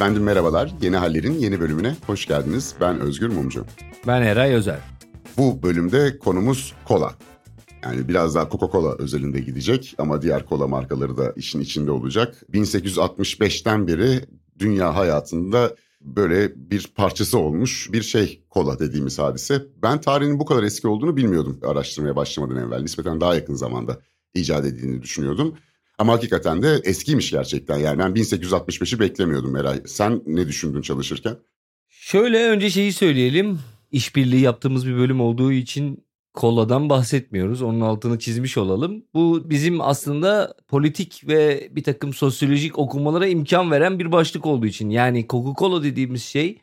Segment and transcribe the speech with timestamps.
[0.00, 0.72] Efendim merhabalar.
[0.82, 2.74] Yeni Haller'in yeni bölümüne hoş geldiniz.
[2.80, 3.64] Ben Özgür Mumcu.
[4.06, 4.78] Ben Eray Özer.
[5.36, 7.14] Bu bölümde konumuz kola.
[7.84, 12.42] Yani biraz daha Coca-Cola özelinde gidecek ama diğer kola markaları da işin içinde olacak.
[12.52, 14.20] 1865'ten beri
[14.58, 19.62] dünya hayatında böyle bir parçası olmuş bir şey kola dediğimiz hadise.
[19.82, 22.80] Ben tarihinin bu kadar eski olduğunu bilmiyordum araştırmaya başlamadan evvel.
[22.80, 24.00] Nispeten daha yakın zamanda
[24.34, 25.54] icat edildiğini düşünüyordum.
[26.00, 27.76] Ama hakikaten de eskiymiş gerçekten.
[27.76, 29.82] Yani ben 1865'i beklemiyordum Meray.
[29.86, 31.36] Sen ne düşündün çalışırken?
[31.88, 33.58] Şöyle önce şeyi söyleyelim.
[33.92, 37.62] İşbirliği yaptığımız bir bölüm olduğu için koladan bahsetmiyoruz.
[37.62, 39.04] Onun altını çizmiş olalım.
[39.14, 44.90] Bu bizim aslında politik ve bir takım sosyolojik okumalara imkan veren bir başlık olduğu için.
[44.90, 46.60] Yani Coca-Cola dediğimiz şey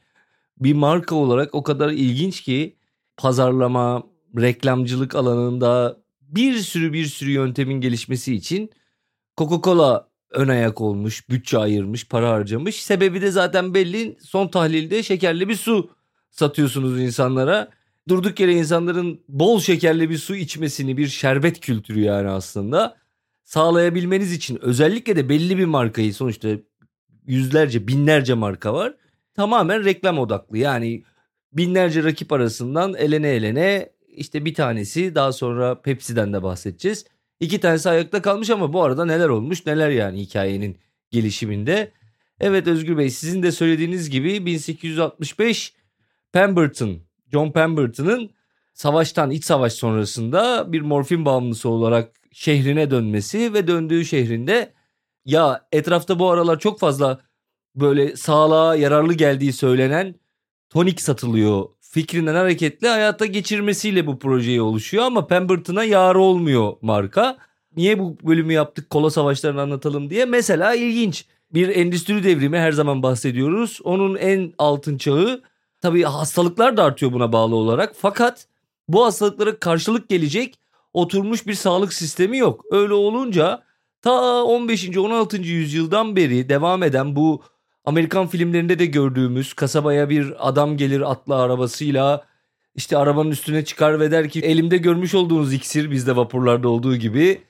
[0.60, 2.76] bir marka olarak o kadar ilginç ki
[3.18, 4.04] pazarlama,
[4.38, 8.72] reklamcılık alanında bir sürü bir sürü yöntemin gelişmesi için
[9.38, 12.84] Coca-Cola ön ayak olmuş, bütçe ayırmış, para harcamış.
[12.84, 14.18] Sebebi de zaten belli.
[14.22, 15.90] Son tahlilde şekerli bir su
[16.32, 17.70] satıyorsunuz insanlara.
[18.08, 22.98] Durduk yere insanların bol şekerli bir su içmesini bir şerbet kültürü yani aslında
[23.44, 26.50] sağlayabilmeniz için özellikle de belli bir markayı sonuçta
[27.26, 28.96] yüzlerce binlerce marka var.
[29.34, 31.04] Tamamen reklam odaklı yani
[31.54, 37.06] binlerce rakip arasından elene elene işte bir tanesi daha sonra Pepsi'den de bahsedeceğiz
[37.40, 40.78] İki tanesi ayakta kalmış ama bu arada neler olmuş neler yani hikayenin
[41.12, 41.92] gelişiminde.
[42.40, 45.74] Evet Özgür Bey sizin de söylediğiniz gibi 1865
[46.32, 47.00] Pemberton,
[47.32, 48.30] John Pemberton'ın
[48.74, 54.74] savaştan iç savaş sonrasında bir morfin bağımlısı olarak şehrine dönmesi ve döndüğü şehrinde
[55.26, 57.22] ya etrafta bu aralar çok fazla
[57.76, 60.16] böyle sağlığa yararlı geldiği söylenen
[60.70, 61.66] tonik satılıyor
[61.98, 67.38] fikrinden hareketle hayata geçirmesiyle bu projeyi oluşuyor ama Pemberton'a yar olmuyor marka.
[67.78, 70.26] Niye bu bölümü yaptık kola savaşlarını anlatalım diye.
[70.26, 73.80] Mesela ilginç bir endüstri devrimi her zaman bahsediyoruz.
[73.84, 75.42] Onun en altın çağı
[75.82, 77.94] tabii hastalıklar da artıyor buna bağlı olarak.
[77.98, 78.48] Fakat
[78.88, 80.60] bu hastalıklara karşılık gelecek
[80.94, 82.66] oturmuş bir sağlık sistemi yok.
[82.72, 83.64] Öyle olunca
[84.02, 84.98] ta 15.
[84.98, 85.38] 16.
[85.38, 87.42] yüzyıldan beri devam eden bu
[87.88, 92.26] Amerikan filmlerinde de gördüğümüz kasabaya bir adam gelir atlı arabasıyla
[92.76, 97.42] işte arabanın üstüne çıkar ve der ki elimde görmüş olduğunuz iksir bizde vapurlarda olduğu gibi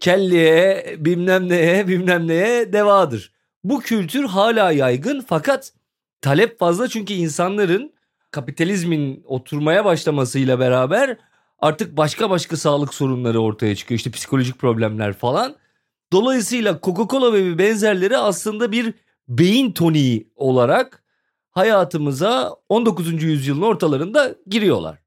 [0.00, 3.32] kelliye bilmem neye bilmem neye devadır.
[3.64, 5.72] Bu kültür hala yaygın fakat
[6.20, 7.92] talep fazla çünkü insanların
[8.30, 11.16] kapitalizmin oturmaya başlamasıyla beraber
[11.58, 13.96] artık başka başka sağlık sorunları ortaya çıkıyor.
[13.96, 15.56] İşte psikolojik problemler falan.
[16.12, 18.94] Dolayısıyla Coca-Cola ve benzerleri aslında bir
[19.28, 21.02] beyin toniği olarak
[21.50, 23.22] hayatımıza 19.
[23.22, 24.98] yüzyılın ortalarında giriyorlar.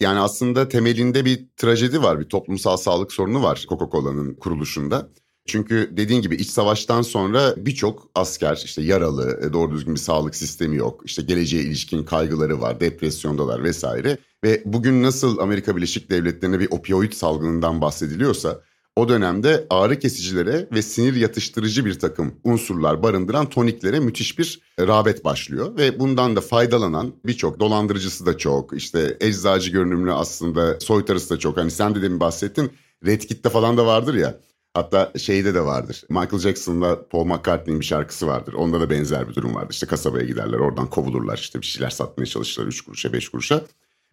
[0.00, 5.08] Yani aslında temelinde bir trajedi var, bir toplumsal sağlık sorunu var Coca-Cola'nın kuruluşunda.
[5.46, 10.36] Çünkü dediğin gibi iç savaştan sonra birçok asker işte yaralı, e, doğru düzgün bir sağlık
[10.36, 11.02] sistemi yok.
[11.04, 14.18] İşte geleceğe ilişkin kaygıları var, depresyondalar vesaire.
[14.44, 18.60] Ve bugün nasıl Amerika Birleşik Devletleri'ne bir opioid salgınından bahsediliyorsa
[18.96, 25.24] o dönemde ağrı kesicilere ve sinir yatıştırıcı bir takım unsurlar barındıran toniklere müthiş bir rağbet
[25.24, 25.76] başlıyor.
[25.76, 31.56] Ve bundan da faydalanan birçok dolandırıcısı da çok işte eczacı görünümlü aslında soytarısı da çok.
[31.56, 32.72] Hani sen de demin bahsettin
[33.06, 34.40] Red Kit'te falan da vardır ya
[34.74, 36.04] Hatta şeyde de vardır.
[36.08, 38.52] Michael Jackson'la Paul McCartney'in bir şarkısı vardır.
[38.52, 39.74] Onda da benzer bir durum vardır.
[39.74, 43.64] İşte kasabaya giderler oradan kovulurlar işte bir şeyler satmaya çalışırlar 3 kuruşa 5 kuruşa.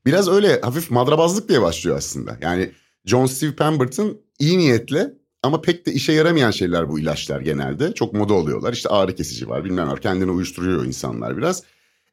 [0.06, 2.38] Biraz öyle hafif madrabazlık diye başlıyor aslında.
[2.42, 2.72] Yani
[3.06, 5.14] John Steve Pemberton iyi niyetle
[5.44, 7.94] ama pek de işe yaramayan şeyler bu ilaçlar genelde.
[7.94, 8.74] Çok moda oluyorlar.
[8.74, 10.02] İşte ağrı kesici var bilmem var.
[10.02, 11.64] Kendini uyuşturuyor insanlar biraz.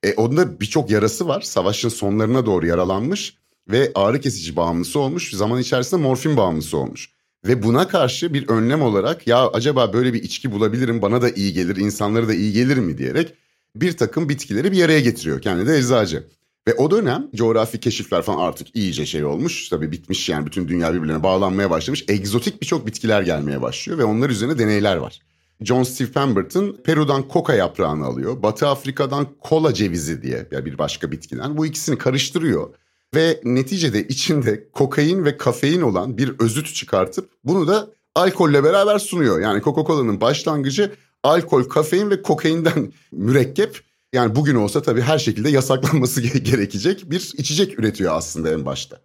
[0.03, 1.41] E, onda birçok yarası var.
[1.41, 3.37] Savaşın sonlarına doğru yaralanmış
[3.69, 5.31] ve ağrı kesici bağımlısı olmuş.
[5.31, 7.11] Zaman içerisinde morfin bağımlısı olmuş.
[7.45, 11.53] Ve buna karşı bir önlem olarak ya acaba böyle bir içki bulabilirim bana da iyi
[11.53, 13.35] gelir insanlara da iyi gelir mi diyerek
[13.77, 15.43] bir takım bitkileri bir araya getiriyor.
[15.43, 16.29] Kendi de eczacı.
[16.69, 19.69] Ve o dönem coğrafi keşifler falan artık iyice şey olmuş.
[19.69, 22.05] Tabii bitmiş yani bütün dünya birbirine bağlanmaya başlamış.
[22.09, 25.21] Egzotik birçok bitkiler gelmeye başlıyor ve onlar üzerine deneyler var.
[25.61, 28.43] John Steve Pemberton Peru'dan koka yaprağını alıyor.
[28.43, 31.57] Batı Afrika'dan kola cevizi diye bir başka bitkiden.
[31.57, 32.75] Bu ikisini karıştırıyor.
[33.15, 39.41] Ve neticede içinde kokain ve kafein olan bir özüt çıkartıp bunu da alkolle beraber sunuyor.
[39.41, 40.93] Yani Coca-Cola'nın başlangıcı
[41.23, 47.79] alkol, kafein ve kokainden mürekkep yani bugün olsa tabii her şekilde yasaklanması gerekecek bir içecek
[47.79, 49.01] üretiyor aslında en başta.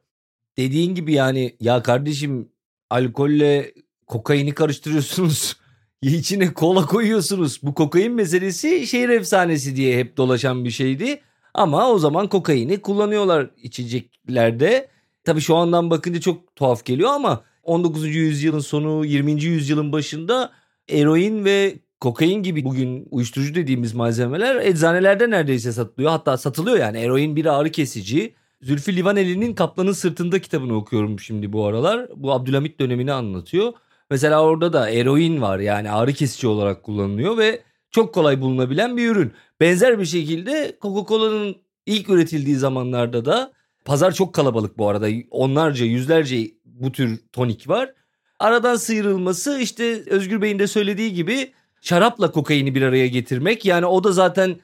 [0.57, 2.49] Dediğin gibi yani ya kardeşim
[2.89, 3.73] alkolle
[4.07, 5.57] kokaini karıştırıyorsunuz.
[6.01, 7.59] İçine kola koyuyorsunuz.
[7.63, 11.21] Bu kokain meselesi şehir efsanesi diye hep dolaşan bir şeydi.
[11.53, 14.89] Ama o zaman kokaini kullanıyorlar içeceklerde.
[15.23, 18.15] Tabii şu andan bakınca çok tuhaf geliyor ama 19.
[18.15, 19.43] yüzyılın sonu 20.
[19.43, 20.51] yüzyılın başında
[20.89, 26.11] eroin ve kokain gibi bugün uyuşturucu dediğimiz malzemeler eczanelerde neredeyse satılıyor.
[26.11, 28.35] Hatta satılıyor yani eroin bir ağrı kesici.
[28.61, 32.07] Zülfü Livaneli'nin Kaplanın Sırtında kitabını okuyorum şimdi bu aralar.
[32.15, 33.73] Bu Abdülhamit dönemini anlatıyor.
[34.09, 37.61] Mesela orada da eroin var yani ağrı kesici olarak kullanılıyor ve
[37.91, 39.33] çok kolay bulunabilen bir ürün.
[39.59, 41.55] Benzer bir şekilde Coca-Cola'nın
[41.85, 43.53] ilk üretildiği zamanlarda da
[43.85, 45.07] pazar çok kalabalık bu arada.
[45.31, 47.93] Onlarca, yüzlerce bu tür tonik var.
[48.39, 53.65] Aradan sıyrılması işte Özgür Bey'in de söylediği gibi şarapla kokaini bir araya getirmek.
[53.65, 54.55] Yani o da zaten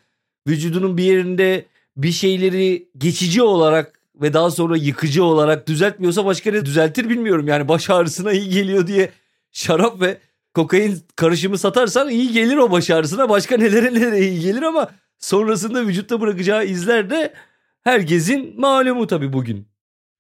[0.48, 1.66] vücudunun bir yerinde
[1.98, 7.48] bir şeyleri geçici olarak ve daha sonra yıkıcı olarak düzeltmiyorsa başka ne düzeltir bilmiyorum.
[7.48, 9.12] Yani baş ağrısına iyi geliyor diye
[9.52, 10.18] şarap ve
[10.54, 13.30] kokain karışımı satarsan iyi gelir o baş ağrısına.
[13.30, 17.34] Başka nelere nelere iyi gelir ama sonrasında vücutta bırakacağı izler de
[17.82, 19.68] herkesin malumu tabii bugün.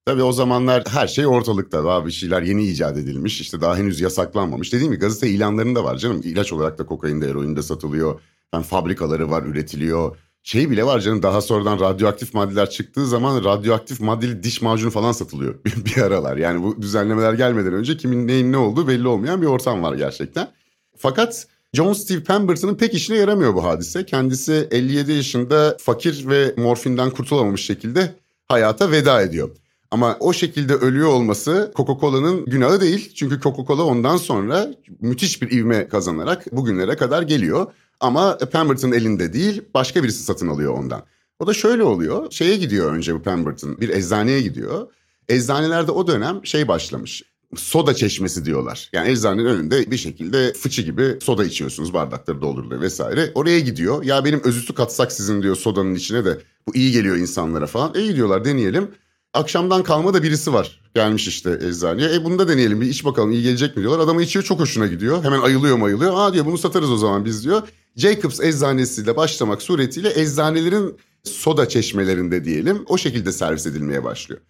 [0.05, 1.85] Tabii o zamanlar her şey ortalıkta.
[1.85, 3.41] Daha bir şeyler yeni icat edilmiş.
[3.41, 4.73] İşte daha henüz yasaklanmamış.
[4.73, 6.21] Dediğim gibi gazete ilanlarında var canım.
[6.23, 8.21] İlaç olarak da kokain de eroin de satılıyor.
[8.53, 10.17] Yani fabrikaları var üretiliyor.
[10.43, 15.11] Şey bile var canım daha sonradan radyoaktif maddeler çıktığı zaman radyoaktif maddeli diş macunu falan
[15.11, 15.55] satılıyor
[15.85, 16.37] bir aralar.
[16.37, 20.51] Yani bu düzenlemeler gelmeden önce kimin neyin ne olduğu belli olmayan bir ortam var gerçekten.
[20.97, 24.05] Fakat John Steve Pemberton'ın pek işine yaramıyor bu hadise.
[24.05, 28.15] Kendisi 57 yaşında fakir ve morfinden kurtulamamış şekilde
[28.47, 29.49] hayata veda ediyor.
[29.91, 33.13] Ama o şekilde ölüyor olması Coca-Cola'nın günahı değil.
[33.15, 37.68] Çünkü Coca-Cola ondan sonra müthiş bir ivme kazanarak bugünlere kadar geliyor.
[38.00, 41.03] Ama Pemberton elinde değil başka birisi satın alıyor ondan.
[41.39, 42.31] O da şöyle oluyor.
[42.31, 44.88] Şeye gidiyor önce bu Pemberton bir eczaneye gidiyor.
[45.30, 47.24] Eczanelerde o dönem şey başlamış.
[47.56, 48.89] Soda çeşmesi diyorlar.
[48.94, 53.31] Yani eczanenin önünde bir şekilde fıçı gibi soda içiyorsunuz bardakları dolduruluyor vesaire.
[53.35, 54.03] Oraya gidiyor.
[54.03, 56.38] Ya benim özütü katsak sizin diyor sodanın içine de
[56.68, 57.94] bu iyi geliyor insanlara falan.
[57.95, 58.92] İyi diyorlar deneyelim.
[59.33, 60.81] Akşamdan kalma da birisi var.
[60.95, 62.13] Gelmiş işte eczaneye.
[62.13, 63.99] E bunu da deneyelim bir iç bakalım iyi gelecek mi diyorlar.
[63.99, 65.23] Adamı içiyor çok hoşuna gidiyor.
[65.23, 66.13] Hemen ayılıyor ayılıyor.
[66.15, 67.61] Aa diyor bunu satarız o zaman biz diyor.
[67.95, 74.41] Jacobs eczanesiyle başlamak suretiyle eczanelerin soda çeşmelerinde diyelim o şekilde servis edilmeye başlıyor.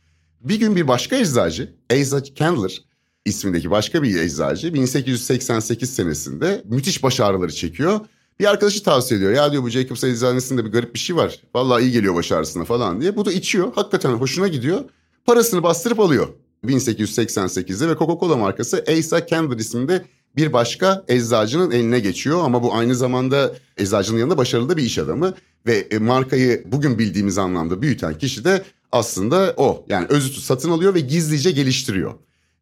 [0.41, 2.81] Bir gün bir başka eczacı, Asa Candler
[3.25, 7.99] ismindeki başka bir eczacı 1888 senesinde müthiş baş ağrıları çekiyor.
[8.39, 9.33] Bir arkadaşı tavsiye ediyor.
[9.33, 11.39] Ya diyor bu Jacobs eczanesinde bir garip bir şey var.
[11.56, 13.15] Vallahi iyi geliyor baş ağrısına falan diye.
[13.15, 13.74] Bu da içiyor.
[13.75, 14.80] Hakikaten hoşuna gidiyor.
[15.25, 16.27] Parasını bastırıp alıyor.
[16.65, 20.06] 1888'de ve Coca-Cola markası Asa Candler isminde
[20.36, 24.97] bir başka eczacının eline geçiyor ama bu aynı zamanda eczacının yanında başarılı da bir iş
[24.97, 25.33] adamı
[25.65, 29.85] ve e, markayı bugün bildiğimiz anlamda büyüten kişi de aslında o.
[29.89, 32.13] Yani özütü satın alıyor ve gizlice geliştiriyor.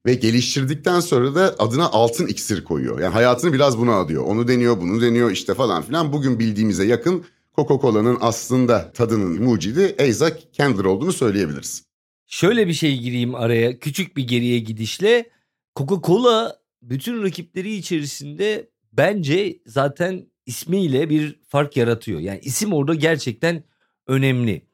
[0.07, 3.00] Ve geliştirdikten sonra da adına altın iksir koyuyor.
[3.00, 4.24] Yani hayatını biraz buna adıyor.
[4.24, 6.13] Onu deniyor, bunu deniyor işte falan filan.
[6.13, 7.25] Bugün bildiğimize yakın
[7.56, 11.83] Coca-Cola'nın aslında tadının mucidi Asa Candler olduğunu söyleyebiliriz.
[12.27, 13.80] Şöyle bir şey gireyim araya.
[13.80, 15.30] Küçük bir geriye gidişle
[15.75, 22.19] Coca-Cola bütün rakipleri içerisinde bence zaten ismiyle bir fark yaratıyor.
[22.19, 23.63] Yani isim orada gerçekten
[24.07, 24.68] önemli.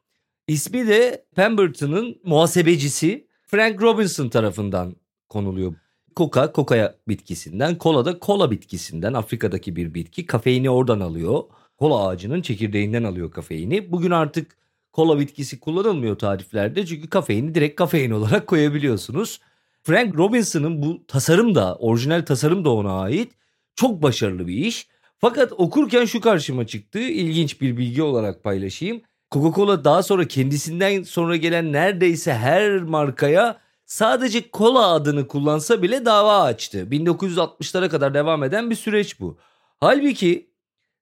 [0.48, 4.96] İsmi de Pemberton'ın muhasebecisi Frank Robinson tarafından
[5.34, 5.74] konuluyor.
[6.16, 10.26] Coca, coca bitkisinden, kola da kola bitkisinden Afrika'daki bir bitki.
[10.26, 11.42] Kafeini oradan alıyor.
[11.78, 13.92] Kola ağacının çekirdeğinden alıyor kafeini.
[13.92, 14.56] Bugün artık
[14.92, 19.40] kola bitkisi kullanılmıyor tariflerde çünkü kafeini direkt kafein olarak koyabiliyorsunuz.
[19.82, 23.32] Frank Robinson'ın bu tasarım da orijinal tasarım da ona ait.
[23.76, 24.88] Çok başarılı bir iş.
[25.18, 26.98] Fakat okurken şu karşıma çıktı.
[26.98, 29.02] İlginç bir bilgi olarak paylaşayım.
[29.30, 36.42] Coca-Cola daha sonra kendisinden sonra gelen neredeyse her markaya sadece kola adını kullansa bile dava
[36.42, 36.78] açtı.
[36.90, 39.38] 1960'lara kadar devam eden bir süreç bu.
[39.80, 40.50] Halbuki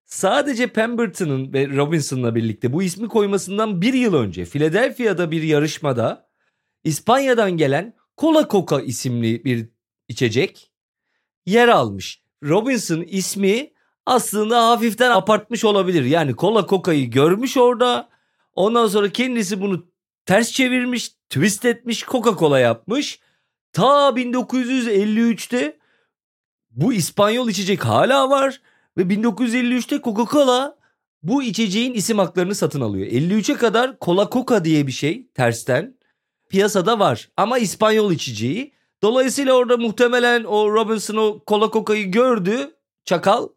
[0.04, 6.28] sadece Pemberton'ın ve Robinson'la birlikte bu ismi koymasından bir yıl önce Philadelphia'da bir yarışmada
[6.84, 9.68] İspanya'dan gelen Cola Coca isimli bir
[10.08, 10.72] içecek
[11.46, 12.22] yer almış.
[12.44, 13.72] Robinson ismi
[14.06, 16.04] aslında hafiften apartmış olabilir.
[16.04, 18.08] Yani Cola Coca'yı görmüş orada.
[18.54, 19.91] Ondan sonra kendisi bunu
[20.26, 23.20] ters çevirmiş, twist etmiş, Coca-Cola yapmış.
[23.72, 25.78] Ta 1953'te
[26.70, 28.60] bu İspanyol içecek hala var
[28.96, 30.76] ve 1953'te Coca-Cola
[31.22, 33.06] bu içeceğin isim haklarını satın alıyor.
[33.06, 35.94] 53'e kadar Cola Coca diye bir şey tersten
[36.48, 38.72] piyasada var ama İspanyol içeceği.
[39.02, 42.74] Dolayısıyla orada muhtemelen o Robinson o Cola Coca'yı gördü
[43.04, 43.48] çakal.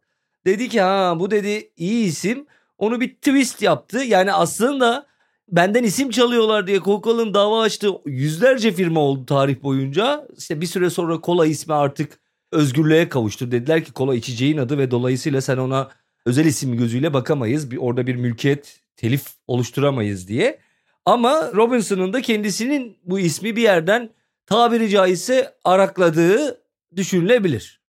[0.45, 2.47] Dedi ki ha bu dedi iyi isim.
[2.77, 4.03] Onu bir twist yaptı.
[4.03, 5.05] Yani aslında
[5.47, 10.27] benden isim çalıyorlar diye Coca-Cola'nın dava açtığı yüzlerce firma oldu tarih boyunca.
[10.37, 12.19] İşte bir süre sonra kola ismi artık
[12.51, 13.51] özgürlüğe kavuştu.
[13.51, 15.89] Dediler ki kola içeceğin adı ve dolayısıyla sen ona
[16.25, 17.71] özel isim gözüyle bakamayız.
[17.71, 20.59] Bir, orada bir mülkiyet telif oluşturamayız diye.
[21.05, 24.09] Ama Robinson'ın da kendisinin bu ismi bir yerden
[24.45, 26.61] tabiri caizse arakladığı
[26.95, 27.81] düşünülebilir.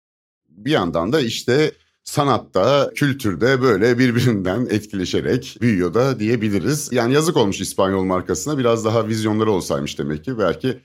[0.49, 1.73] Bir yandan da işte
[2.07, 6.89] sanatta, kültürde böyle birbirinden etkileşerek büyüyor da diyebiliriz.
[6.93, 10.79] Yani yazık olmuş İspanyol markasına biraz daha vizyonları olsaymış demek ki belki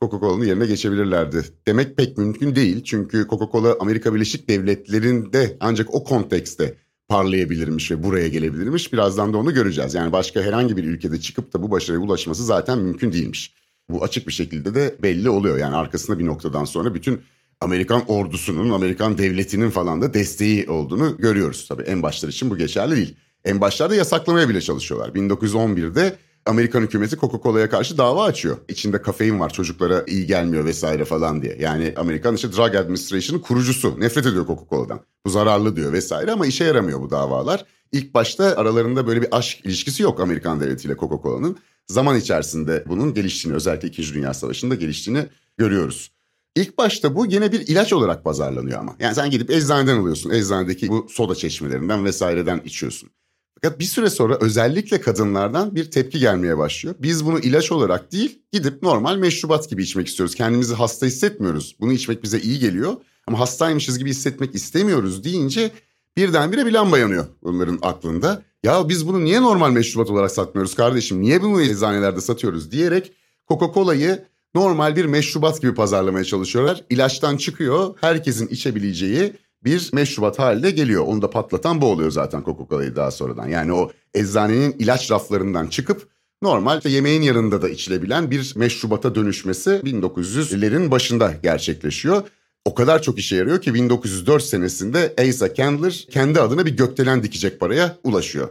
[0.00, 1.44] Coca-Cola'nın yerine geçebilirlerdi.
[1.66, 6.74] Demek pek mümkün değil çünkü Coca-Cola Amerika Birleşik Devletleri'nde ancak o kontekste
[7.08, 8.92] parlayabilirmiş ve buraya gelebilirmiş.
[8.92, 9.94] Birazdan da onu göreceğiz.
[9.94, 13.54] Yani başka herhangi bir ülkede çıkıp da bu başarıya ulaşması zaten mümkün değilmiş.
[13.90, 15.58] Bu açık bir şekilde de belli oluyor.
[15.58, 17.20] Yani arkasında bir noktadan sonra bütün
[17.60, 21.66] Amerikan ordusunun, Amerikan devletinin falan da desteği olduğunu görüyoruz.
[21.68, 23.16] Tabii en başlar için bu geçerli değil.
[23.44, 25.08] En başlarda yasaklamaya bile çalışıyorlar.
[25.08, 28.56] 1911'de Amerikan hükümeti Coca-Cola'ya karşı dava açıyor.
[28.68, 31.56] İçinde kafein var çocuklara iyi gelmiyor vesaire falan diye.
[31.60, 35.00] Yani Amerikan işte Drug Administration'ın kurucusu nefret ediyor Coca-Cola'dan.
[35.26, 37.64] Bu zararlı diyor vesaire ama işe yaramıyor bu davalar.
[37.92, 41.58] İlk başta aralarında böyle bir aşk ilişkisi yok Amerikan devletiyle Coca-Cola'nın.
[41.86, 44.14] Zaman içerisinde bunun geliştiğini özellikle 2.
[44.14, 45.26] Dünya Savaşı'nda geliştiğini
[45.58, 46.10] görüyoruz.
[46.58, 48.96] İlk başta bu yine bir ilaç olarak pazarlanıyor ama.
[49.00, 50.30] Yani sen gidip eczaneden alıyorsun.
[50.30, 53.10] Eczanedeki bu soda çeşmelerinden vesaireden içiyorsun.
[53.54, 56.94] Fakat bir süre sonra özellikle kadınlardan bir tepki gelmeye başlıyor.
[56.98, 60.34] Biz bunu ilaç olarak değil gidip normal meşrubat gibi içmek istiyoruz.
[60.34, 61.76] Kendimizi hasta hissetmiyoruz.
[61.80, 62.96] Bunu içmek bize iyi geliyor
[63.26, 65.70] ama hastaymışız gibi hissetmek istemiyoruz deyince
[66.16, 68.42] birdenbire bir lamba yanıyor bunların aklında.
[68.62, 71.22] Ya biz bunu niye normal meşrubat olarak satmıyoruz kardeşim?
[71.22, 73.12] Niye bunu eczanelerde satıyoruz diyerek
[73.48, 74.24] Coca-Cola'yı
[74.54, 76.84] normal bir meşrubat gibi pazarlamaya çalışıyorlar.
[76.90, 79.32] İlaçtan çıkıyor, herkesin içebileceği
[79.64, 81.04] bir meşrubat halde geliyor.
[81.06, 83.48] Onu da patlatan bu oluyor zaten Coca-Cola'yı daha sonradan.
[83.48, 86.08] Yani o eczanenin ilaç raflarından çıkıp
[86.42, 92.22] normal işte yemeğin yanında da içilebilen bir meşrubata dönüşmesi 1900'lerin başında gerçekleşiyor.
[92.64, 97.60] O kadar çok işe yarıyor ki 1904 senesinde Asa Candler kendi adına bir gökdelen dikecek
[97.60, 98.48] paraya ulaşıyor.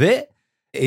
[0.00, 0.28] Ve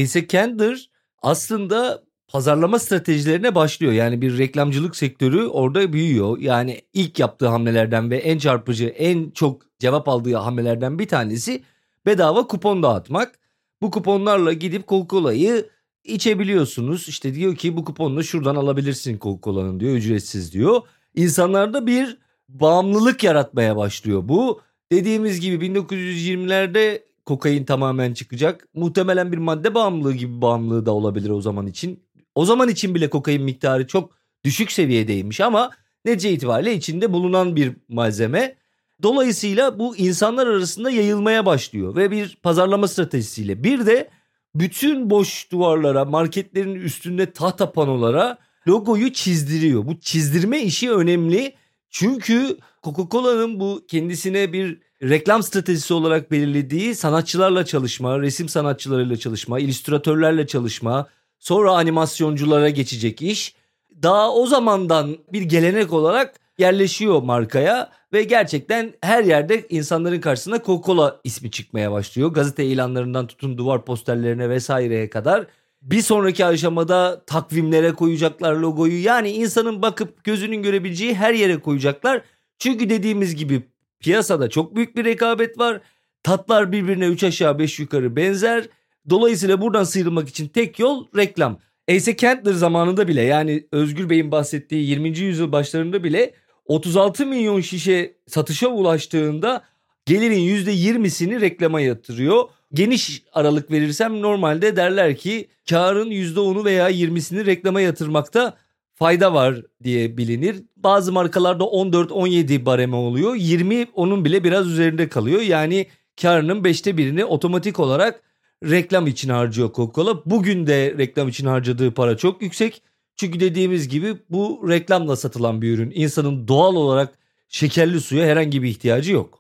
[0.02, 0.90] Asa Candler
[1.22, 3.94] aslında pazarlama stratejilerine başlıyor.
[3.94, 6.38] Yani bir reklamcılık sektörü orada büyüyor.
[6.40, 11.64] Yani ilk yaptığı hamlelerden ve en çarpıcı, en çok cevap aldığı hamlelerden bir tanesi
[12.06, 13.40] bedava kupon dağıtmak.
[13.82, 15.70] Bu kuponlarla gidip Coca-Cola'yı
[16.04, 17.08] içebiliyorsunuz.
[17.10, 20.82] İşte diyor ki bu kuponla şuradan alabilirsin Coca-Cola'nın diyor ücretsiz diyor.
[21.16, 22.18] İnsanlarda bir
[22.50, 24.22] bağımlılık yaratmaya başlıyor.
[24.24, 28.68] Bu dediğimiz gibi 1920'lerde kokain tamamen çıkacak.
[28.74, 32.00] Muhtemelen bir madde bağımlılığı gibi bağımlılığı da olabilir o zaman için.
[32.40, 34.12] O zaman için bile kokain miktarı çok
[34.44, 35.72] düşük seviyedeymiş ama
[36.06, 38.56] netice itibariyle içinde bulunan bir malzeme.
[39.04, 43.64] Dolayısıyla bu insanlar arasında yayılmaya başlıyor ve bir pazarlama stratejisiyle.
[43.64, 44.10] Bir de
[44.56, 49.86] bütün boş duvarlara, marketlerin üstünde tahta panolara logoyu çizdiriyor.
[49.86, 51.56] Bu çizdirme işi önemli.
[51.90, 60.48] Çünkü Coca-Cola'nın bu kendisine bir reklam stratejisi olarak belirlediği sanatçılarla çalışma, resim sanatçılarıyla çalışma, illüstratörlerle
[60.48, 61.08] çalışma,
[61.40, 63.56] Sonra animasyonculara geçecek iş.
[64.04, 71.16] Daha o zamandan bir gelenek olarak yerleşiyor markaya ve gerçekten her yerde insanların karşısına Coca-Cola
[71.24, 72.34] ismi çıkmaya başlıyor.
[72.34, 75.48] Gazete ilanlarından tutun duvar posterlerine vesaireye kadar.
[75.82, 79.04] Bir sonraki aşamada takvimlere koyacaklar logoyu.
[79.04, 82.22] Yani insanın bakıp gözünün görebileceği her yere koyacaklar.
[82.60, 83.64] Çünkü dediğimiz gibi
[84.00, 85.82] piyasada çok büyük bir rekabet var.
[86.24, 88.70] Tatlar birbirine 3 aşağı 5 yukarı benzer.
[89.10, 91.60] Dolayısıyla buradan sıyrılmak için tek yol reklam.
[91.96, 95.20] Asa Kentler zamanında bile yani Özgür Bey'in bahsettiği 20.
[95.20, 96.34] yüzyıl başlarında bile
[96.66, 99.64] 36 milyon şişe satışa ulaştığında
[100.06, 102.44] gelirin %20'sini reklama yatırıyor.
[102.74, 108.58] Geniş aralık verirsem normalde derler ki karın %10'u veya 20'sini reklama yatırmakta
[108.94, 110.56] fayda var diye bilinir.
[110.78, 113.36] Bazı markalarda 14-17 bareme oluyor.
[113.36, 115.42] 20 onun bile biraz üzerinde kalıyor.
[115.42, 115.88] Yani
[116.22, 118.22] karının 5'te birini otomatik olarak
[118.64, 120.22] reklam için harcıyor Coca-Cola.
[120.26, 122.82] Bugün de reklam için harcadığı para çok yüksek.
[123.16, 125.92] Çünkü dediğimiz gibi bu reklamla satılan bir ürün.
[125.96, 127.14] İnsanın doğal olarak
[127.48, 129.40] şekerli suya herhangi bir ihtiyacı yok.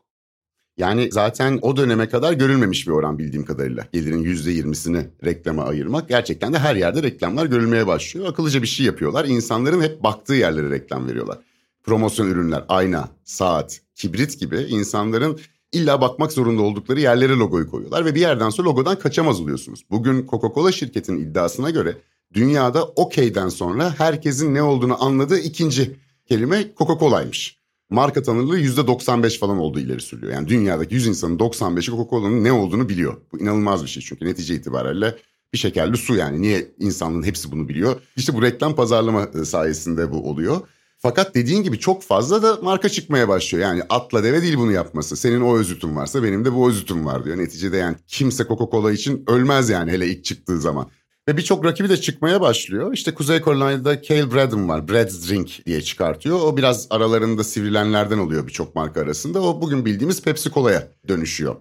[0.77, 3.87] Yani zaten o döneme kadar görülmemiş bir oran bildiğim kadarıyla.
[3.93, 6.09] Gelirin %20'sini reklama ayırmak.
[6.09, 8.27] Gerçekten de her yerde reklamlar görülmeye başlıyor.
[8.27, 9.25] Akıllıca bir şey yapıyorlar.
[9.25, 11.37] İnsanların hep baktığı yerlere reklam veriyorlar.
[11.83, 15.39] Promosyon ürünler, ayna, saat, kibrit gibi insanların
[15.71, 19.83] illa bakmak zorunda oldukları yerlere logoyu koyuyorlar ve bir yerden sonra logodan kaçamaz oluyorsunuz.
[19.91, 21.97] Bugün Coca-Cola şirketinin iddiasına göre
[22.33, 25.95] dünyada okeyden sonra herkesin ne olduğunu anladığı ikinci
[26.25, 27.59] kelime Coca-Cola'ymış.
[27.89, 30.33] Marka tanınırlığı %95 falan olduğu ileri sürüyor.
[30.33, 33.17] Yani dünyadaki 100 insanın 95'i Coca-Cola'nın ne olduğunu biliyor.
[33.31, 35.15] Bu inanılmaz bir şey çünkü netice itibariyle
[35.53, 36.41] bir şekerli su yani.
[36.41, 38.01] Niye insanlığın hepsi bunu biliyor?
[38.15, 40.61] İşte bu reklam pazarlama sayesinde bu oluyor.
[41.01, 43.63] Fakat dediğin gibi çok fazla da marka çıkmaya başlıyor.
[43.63, 45.17] Yani atla deve değil bunu yapması.
[45.17, 47.37] Senin o özütün varsa benim de bu özütüm var diyor.
[47.37, 50.89] Neticede yani kimse Coca-Cola için ölmez yani hele ilk çıktığı zaman.
[51.27, 52.93] Ve birçok rakibi de çıkmaya başlıyor.
[52.93, 54.87] İşte Kuzey Carolina'da Cale Braden var.
[54.87, 56.39] Brad's Drink diye çıkartıyor.
[56.41, 59.41] O biraz aralarında sivrilenlerden oluyor birçok marka arasında.
[59.41, 61.55] O bugün bildiğimiz Pepsi Cola'ya dönüşüyor.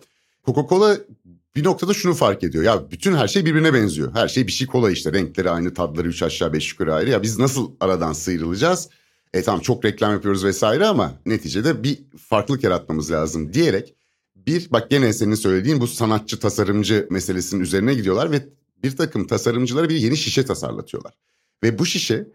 [0.46, 1.00] Coca-Cola
[1.56, 2.64] bir noktada şunu fark ediyor.
[2.64, 4.14] Ya bütün her şey birbirine benziyor.
[4.14, 5.12] Her şey bir şey kola işte.
[5.12, 7.10] Renkleri aynı, tadları üç aşağı beş yukarı ayrı.
[7.10, 8.88] Ya biz nasıl aradan sıyrılacağız?
[9.34, 13.94] E tamam çok reklam yapıyoruz vesaire ama neticede bir farklılık yaratmamız lazım diyerek
[14.36, 18.48] bir bak gene senin söylediğin bu sanatçı tasarımcı meselesinin üzerine gidiyorlar ve
[18.82, 21.14] bir takım tasarımcılara bir yeni şişe tasarlatıyorlar.
[21.62, 22.28] Ve bu şişe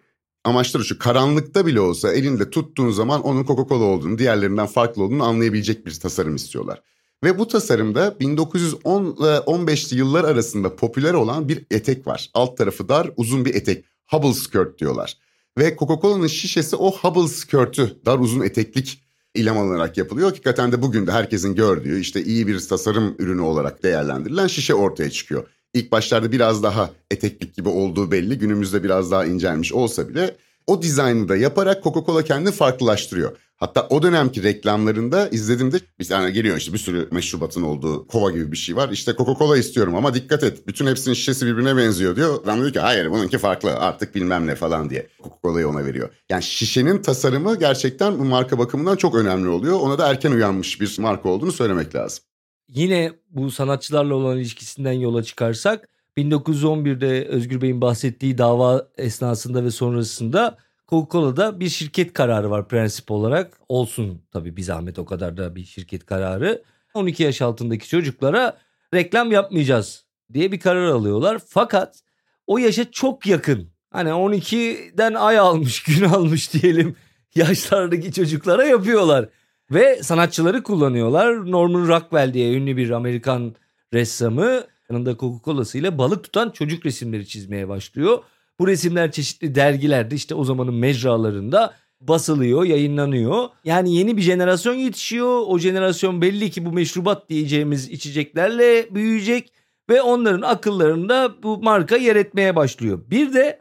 [0.43, 5.85] amaçları şu karanlıkta bile olsa elinde tuttuğun zaman onun Coca-Cola olduğunu diğerlerinden farklı olduğunu anlayabilecek
[5.85, 6.81] bir tasarım istiyorlar.
[7.23, 12.29] Ve bu tasarımda 1910 ile 15'li yıllar arasında popüler olan bir etek var.
[12.33, 13.85] Alt tarafı dar uzun bir etek.
[14.07, 15.17] Hubble skirt diyorlar.
[15.57, 19.03] Ve Coca-Cola'nın şişesi o Hubble skirt'ü dar uzun eteklik
[19.35, 20.27] ilham alınarak yapılıyor.
[20.27, 25.09] Hakikaten de bugün de herkesin gördüğü işte iyi bir tasarım ürünü olarak değerlendirilen şişe ortaya
[25.09, 25.47] çıkıyor.
[25.73, 28.37] İlk başlarda biraz daha eteklik gibi olduğu belli.
[28.37, 33.37] Günümüzde biraz daha incelmiş olsa bile o dizaynı da yaparak Coca-Cola kendini farklılaştırıyor.
[33.55, 38.51] Hatta o dönemki reklamlarında izlediğimde bir tane geliyor işte bir sürü meşrubatın olduğu kova gibi
[38.51, 38.89] bir şey var.
[38.89, 42.43] İşte Coca-Cola istiyorum ama dikkat et bütün hepsinin şişesi birbirine benziyor diyor.
[42.43, 46.09] Adam diyor ki hayır bununki farklı artık bilmem ne falan diye Coca-Cola'yı ona veriyor.
[46.29, 49.79] Yani şişenin tasarımı gerçekten bu marka bakımından çok önemli oluyor.
[49.79, 52.23] Ona da erken uyanmış bir marka olduğunu söylemek lazım.
[52.67, 60.57] Yine bu sanatçılarla olan ilişkisinden yola çıkarsak 1911'de Özgür Bey'in bahsettiği dava esnasında ve sonrasında
[60.87, 63.57] Coca-Cola'da bir şirket kararı var prensip olarak.
[63.69, 66.63] Olsun tabii bir zahmet o kadar da bir şirket kararı.
[66.93, 68.57] 12 yaş altındaki çocuklara
[68.93, 71.41] reklam yapmayacağız diye bir karar alıyorlar.
[71.47, 71.99] Fakat
[72.47, 73.69] o yaşa çok yakın.
[73.89, 76.95] Hani 12'den ay almış, gün almış diyelim
[77.35, 79.29] yaşlardaki çocuklara yapıyorlar.
[79.71, 81.51] Ve sanatçıları kullanıyorlar.
[81.51, 83.55] Norman Rockwell diye ünlü bir Amerikan
[83.93, 88.23] ressamı yanında Coca-Cola'sıyla balık tutan çocuk resimleri çizmeye başlıyor.
[88.59, 93.49] Bu resimler çeşitli dergilerde işte o zamanın mecralarında basılıyor, yayınlanıyor.
[93.63, 95.43] Yani yeni bir jenerasyon yetişiyor.
[95.47, 99.53] O jenerasyon belli ki bu meşrubat diyeceğimiz içeceklerle büyüyecek
[99.89, 103.01] ve onların akıllarında bu marka yer etmeye başlıyor.
[103.09, 103.59] Bir de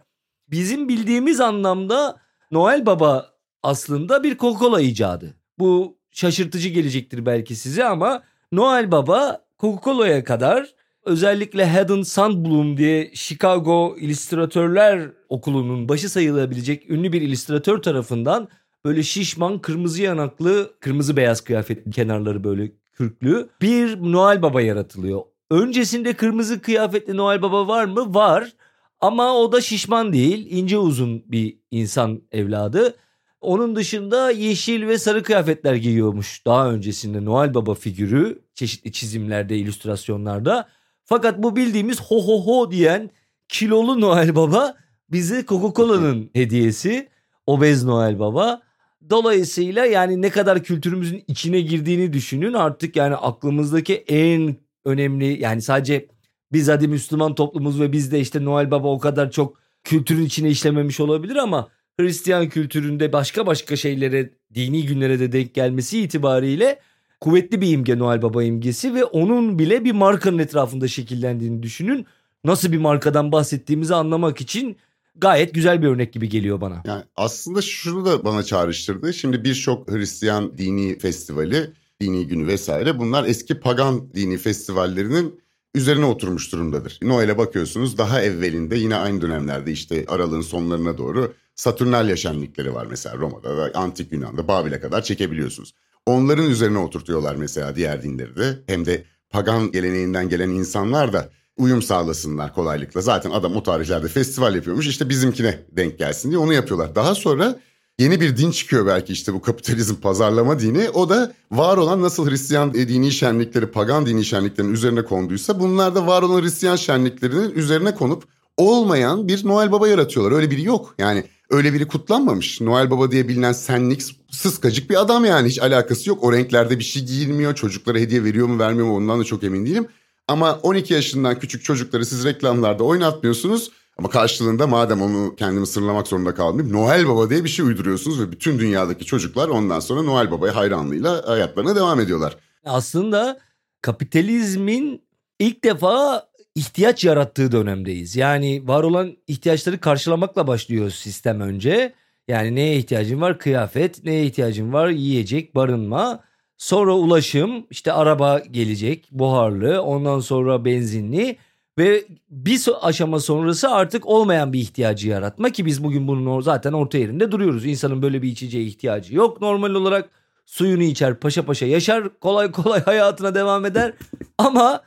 [0.49, 3.33] bizim bildiğimiz anlamda Noel Baba
[3.63, 5.35] aslında bir Coca-Cola icadı.
[5.59, 13.97] Bu şaşırtıcı gelecektir belki size ama Noel Baba Coca-Cola'ya kadar özellikle Haddon Sandblom diye Chicago
[13.99, 18.49] İllüstratörler Okulu'nun başı sayılabilecek ünlü bir illüstratör tarafından
[18.85, 25.23] böyle şişman kırmızı yanaklı kırmızı beyaz kıyafetli kenarları böyle kürklü bir Noel Baba yaratılıyor.
[25.51, 28.15] Öncesinde kırmızı kıyafetli Noel Baba var mı?
[28.15, 28.53] Var.
[29.01, 32.97] Ama o da şişman değil, ince uzun bir insan evladı.
[33.41, 40.69] Onun dışında yeşil ve sarı kıyafetler giyiyormuş daha öncesinde Noel Baba figürü çeşitli çizimlerde, illüstrasyonlarda.
[41.05, 43.11] Fakat bu bildiğimiz ho ho ho diyen
[43.49, 44.75] kilolu Noel Baba
[45.09, 47.09] bize Coca-Cola'nın hediyesi.
[47.47, 48.62] Obez Noel Baba.
[49.11, 56.09] Dolayısıyla yani ne kadar kültürümüzün içine girdiğini düşünün artık yani aklımızdaki en önemli yani sadece
[56.53, 61.01] biz hadi Müslüman toplumuz ve bizde işte Noel Baba o kadar çok kültürün içine işlememiş
[61.01, 61.69] olabilir ama
[62.01, 66.81] Hristiyan kültüründe başka başka şeylere, dini günlere de denk gelmesi itibariyle
[67.23, 72.07] kuvvetli bir imge Noel Baba imgesi ve onun bile bir markanın etrafında şekillendiğini düşünün.
[72.45, 74.77] Nasıl bir markadan bahsettiğimizi anlamak için
[75.17, 76.83] gayet güzel bir örnek gibi geliyor bana.
[76.85, 79.15] Yani aslında şunu da bana çağrıştırdı.
[79.15, 85.41] Şimdi birçok Hristiyan dini festivali, dini günü vesaire bunlar eski pagan dini festivallerinin
[85.75, 86.99] üzerine oturmuş durumdadır.
[87.03, 93.17] Noel'e bakıyorsunuz daha evvelinde yine aynı dönemlerde işte aralığın sonlarına doğru Saturnalya şenlikleri var mesela
[93.17, 95.75] Roma'da ve Antik Yunan'da Babil'e kadar çekebiliyorsunuz.
[96.07, 98.59] Onların üzerine oturtuyorlar mesela diğer dinleri de.
[98.67, 103.01] Hem de pagan geleneğinden gelen insanlar da uyum sağlasınlar kolaylıkla.
[103.01, 106.95] Zaten adam o tarihlerde festival yapıyormuş işte bizimkine denk gelsin diye onu yapıyorlar.
[106.95, 107.59] Daha sonra
[107.99, 110.91] yeni bir din çıkıyor belki işte bu kapitalizm pazarlama dini.
[110.91, 116.07] O da var olan nasıl Hristiyan dini şenlikleri, pagan dini şenliklerinin üzerine konduysa bunlar da
[116.07, 118.25] var olan Hristiyan şenliklerinin üzerine konup
[118.57, 120.37] olmayan bir Noel Baba yaratıyorlar.
[120.37, 120.95] Öyle biri yok.
[120.99, 122.61] Yani öyle biri kutlanmamış.
[122.61, 126.25] Noel Baba diye bilinen senlik sıskacık bir adam yani hiç alakası yok.
[126.25, 127.55] O renklerde bir şey giyilmiyor.
[127.55, 129.87] Çocuklara hediye veriyor mu vermiyor mu ondan da çok emin değilim.
[130.29, 133.71] Ama 12 yaşından küçük çocukları siz reklamlarda oynatmıyorsunuz.
[133.99, 138.33] Ama karşılığında madem onu kendimi sırlamak zorunda kalmayayım Noel Baba diye bir şey uyduruyorsunuz ve
[138.33, 142.37] bütün dünyadaki çocuklar ondan sonra Noel Baba'ya hayranlığıyla hayatlarına devam ediyorlar.
[142.65, 143.41] Aslında
[143.83, 145.03] kapitalizmin
[145.38, 148.17] ilk defa ihtiyaç yarattığı dönemdeyiz.
[148.17, 151.93] Yani var olan ihtiyaçları karşılamakla başlıyor sistem önce.
[152.29, 153.38] Yani neye ihtiyacın var?
[153.38, 154.88] Kıyafet, neye ihtiyacın var?
[154.88, 156.21] Yiyecek, barınma.
[156.59, 161.37] Sonra ulaşım, işte araba gelecek, buharlı, ondan sonra benzinli
[161.79, 166.99] ve bir aşama sonrası artık olmayan bir ihtiyacı yaratma ki biz bugün bunun zaten orta
[166.99, 167.67] yerinde duruyoruz.
[167.67, 170.11] İnsanın böyle bir içeceğe ihtiyacı yok normal olarak
[170.47, 173.93] suyunu içer paşa paşa yaşar kolay kolay hayatına devam eder
[174.38, 174.83] ama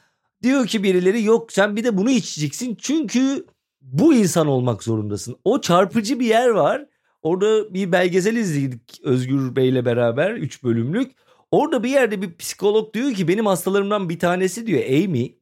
[0.46, 3.46] diyor ki birileri yok sen bir de bunu içeceksin çünkü
[3.82, 5.36] bu insan olmak zorundasın.
[5.44, 6.86] O çarpıcı bir yer var.
[7.22, 11.12] Orada bir belgesel izledik Özgür Bey'le beraber 3 bölümlük.
[11.52, 15.36] Orada bir yerde bir psikolog diyor ki benim hastalarımdan bir tanesi diyor Amy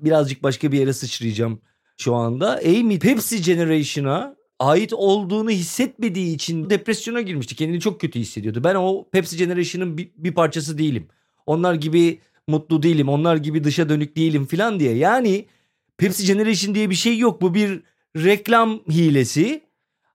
[0.00, 1.60] birazcık başka bir yere sıçrayacağım
[1.96, 2.60] şu anda.
[2.66, 7.56] Amy Pepsi Generation'a ait olduğunu hissetmediği için depresyona girmişti.
[7.56, 8.64] Kendini çok kötü hissediyordu.
[8.64, 11.08] Ben o Pepsi Generation'ın bir, bir parçası değilim.
[11.46, 13.08] Onlar gibi mutlu değilim.
[13.08, 14.96] Onlar gibi dışa dönük değilim falan diye.
[14.96, 15.46] Yani
[15.98, 17.42] Pepsi Generation diye bir şey yok.
[17.42, 17.82] Bu bir
[18.16, 19.62] reklam hilesi.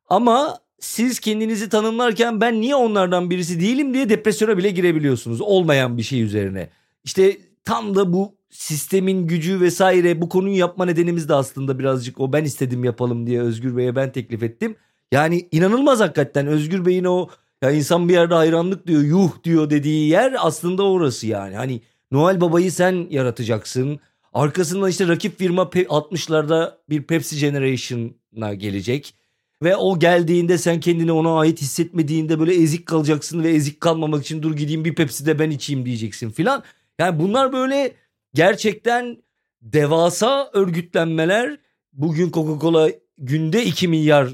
[0.09, 5.41] Ama siz kendinizi tanımlarken ben niye onlardan birisi değilim diye depresyona bile girebiliyorsunuz.
[5.41, 6.69] Olmayan bir şey üzerine.
[7.03, 12.33] İşte tam da bu sistemin gücü vesaire bu konuyu yapma nedenimiz de aslında birazcık o
[12.33, 14.75] ben istedim yapalım diye Özgür Bey'e ben teklif ettim.
[15.11, 17.29] Yani inanılmaz hakikaten Özgür Bey'in o
[17.61, 21.55] ya insan bir yerde hayranlık diyor yuh diyor dediği yer aslında orası yani.
[21.55, 23.99] Hani Noel Baba'yı sen yaratacaksın.
[24.33, 29.15] Arkasından işte rakip firma 60'larda bir Pepsi Generation'a gelecek.
[29.63, 34.43] Ve o geldiğinde sen kendini ona ait hissetmediğinde böyle ezik kalacaksın ve ezik kalmamak için
[34.43, 36.63] dur gideyim bir Pepsi de ben içeyim diyeceksin filan.
[36.99, 37.93] Yani bunlar böyle
[38.33, 39.23] gerçekten
[39.61, 41.57] devasa örgütlenmeler.
[41.93, 44.29] Bugün Coca-Cola günde 2 milyar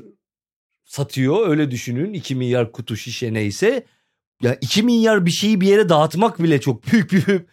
[0.85, 3.85] satıyor öyle düşünün 2 milyar kutu şişe neyse.
[4.41, 7.45] Ya 2 milyar bir şeyi bir yere dağıtmak bile çok büyük bir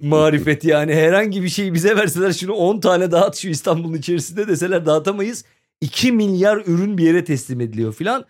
[0.00, 4.86] marifet yani herhangi bir şeyi bize verseler şunu 10 tane dağıt şu İstanbul'un içerisinde deseler
[4.86, 5.44] dağıtamayız.
[5.80, 8.24] 2 milyar ürün bir yere teslim ediliyor filan.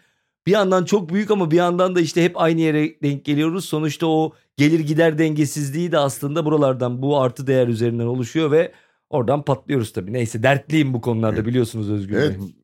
[0.46, 3.64] Bir yandan çok büyük ama bir yandan da işte hep aynı yere denk geliyoruz.
[3.64, 8.72] Sonuçta o gelir gider dengesizliği de aslında buralardan bu artı değer üzerinden oluşuyor ve
[9.10, 10.12] oradan patlıyoruz tabii.
[10.12, 12.40] Neyse dertliyim bu konularda biliyorsunuz Özgür evet.
[12.40, 12.61] Bey.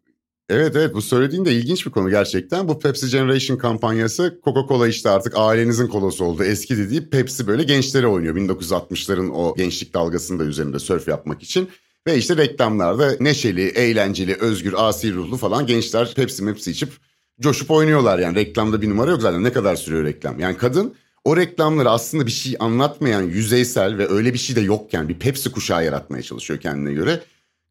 [0.51, 2.69] Evet evet bu söylediğin de ilginç bir konu gerçekten.
[2.69, 6.45] Bu Pepsi Generation kampanyası Coca-Cola işte artık ailenizin kolası oldu.
[6.45, 8.37] Eski dediği Pepsi böyle gençlere oynuyor.
[8.37, 11.69] 1960'ların o gençlik dalgasını da üzerinde sörf yapmak için.
[12.07, 16.93] Ve işte reklamlarda neşeli, eğlenceli, özgür, asi ruhlu falan gençler Pepsi Pepsi içip
[17.41, 18.37] coşup oynuyorlar yani.
[18.37, 20.41] Reklamda bir numara yok zaten ne kadar sürüyor reklam.
[20.41, 25.09] Yani kadın o reklamları aslında bir şey anlatmayan yüzeysel ve öyle bir şey de yokken
[25.09, 27.21] bir Pepsi kuşağı yaratmaya çalışıyor kendine göre.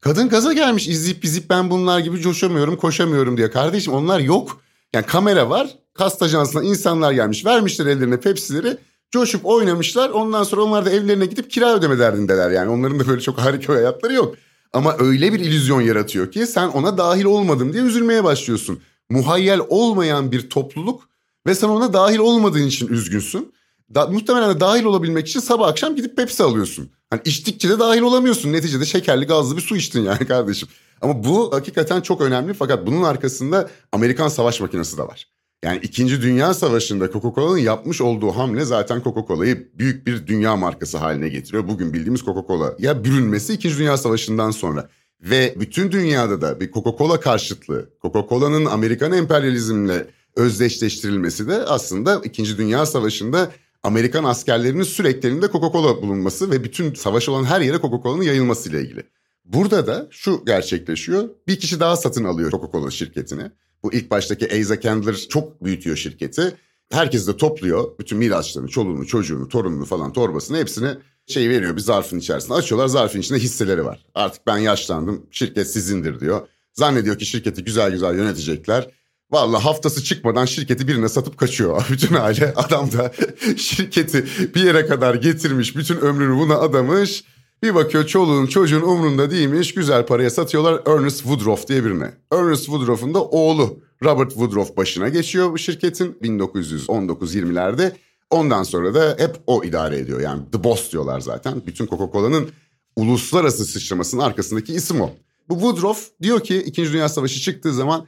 [0.07, 3.51] Kadın gaza gelmiş izleyip izleyip ben bunlar gibi coşamıyorum koşamıyorum diye.
[3.51, 4.61] Kardeşim onlar yok.
[4.93, 5.69] Yani kamera var.
[5.93, 8.77] Kast ajansına insanlar gelmiş vermişler ellerine Pepsi'leri.
[9.11, 10.09] Coşup oynamışlar.
[10.09, 12.51] Ondan sonra onlar da evlerine gidip kira ödeme derdindeler.
[12.51, 14.35] Yani onların da böyle çok harika hayatları yok.
[14.73, 18.79] Ama öyle bir illüzyon yaratıyor ki sen ona dahil olmadım diye üzülmeye başlıyorsun.
[19.09, 21.09] Muhayyel olmayan bir topluluk
[21.47, 23.53] ve sen ona dahil olmadığın için üzgünsün.
[23.95, 26.89] Da, muhtemelen de dahil olabilmek için sabah akşam gidip Pepsi alıyorsun.
[27.10, 28.54] Hani içtikçe de dahil olamıyorsun.
[28.54, 30.69] Neticede şekerli gazlı bir su içtin yani kardeşim.
[31.02, 35.28] Ama bu hakikaten çok önemli fakat bunun arkasında Amerikan savaş makinesi de var.
[35.63, 36.21] Yani 2.
[36.21, 41.67] Dünya Savaşı'nda Coca-Cola'nın yapmış olduğu hamle zaten Coca-Cola'yı büyük bir dünya markası haline getiriyor.
[41.67, 43.78] Bugün bildiğimiz Coca-Cola bürünmesi 2.
[43.78, 44.89] Dünya Savaşı'ndan sonra.
[45.21, 52.58] Ve bütün dünyada da bir Coca-Cola karşıtlığı, Coca-Cola'nın Amerikan emperyalizmle özdeşleştirilmesi de aslında 2.
[52.58, 53.52] Dünya Savaşı'nda
[53.83, 58.81] Amerikan askerlerinin sürekli elinde Coca-Cola bulunması ve bütün savaş olan her yere Coca-Cola'nın yayılması ile
[58.81, 59.03] ilgili.
[59.45, 61.29] Burada da şu gerçekleşiyor.
[61.47, 63.51] Bir kişi daha satın alıyor Coca-Cola şirketini.
[63.83, 66.55] Bu ilk baştaki Asa Candler çok büyütüyor şirketi.
[66.91, 67.99] Herkes de topluyor.
[67.99, 72.55] Bütün miraslarını, çoluğunu, çocuğunu, torununu falan torbasını hepsini şey veriyor bir zarfın içerisine.
[72.55, 74.05] Açıyorlar zarfın içinde hisseleri var.
[74.15, 76.47] Artık ben yaşlandım şirket sizindir diyor.
[76.73, 78.87] Zannediyor ki şirketi güzel güzel yönetecekler.
[79.31, 81.87] Vallahi haftası çıkmadan şirketi birine satıp kaçıyor.
[81.91, 83.11] Bütün aile adam da
[83.57, 85.75] şirketi bir yere kadar getirmiş.
[85.75, 87.23] Bütün ömrünü buna adamış.
[87.63, 89.73] Bir bakıyor çoluğun çocuğun umrunda değilmiş.
[89.73, 92.11] Güzel paraya satıyorlar Ernest Woodruff diye birine.
[92.31, 97.91] Ernest Woodruff'un da oğlu Robert Woodruff başına geçiyor bu şirketin 1919-20'lerde.
[98.29, 100.19] Ondan sonra da hep o idare ediyor.
[100.19, 101.61] Yani The Boss diyorlar zaten.
[101.67, 102.49] Bütün Coca-Cola'nın
[102.95, 105.11] uluslararası sıçramasının arkasındaki isim o.
[105.49, 106.93] Bu Woodruff diyor ki 2.
[106.93, 108.07] Dünya Savaşı çıktığı zaman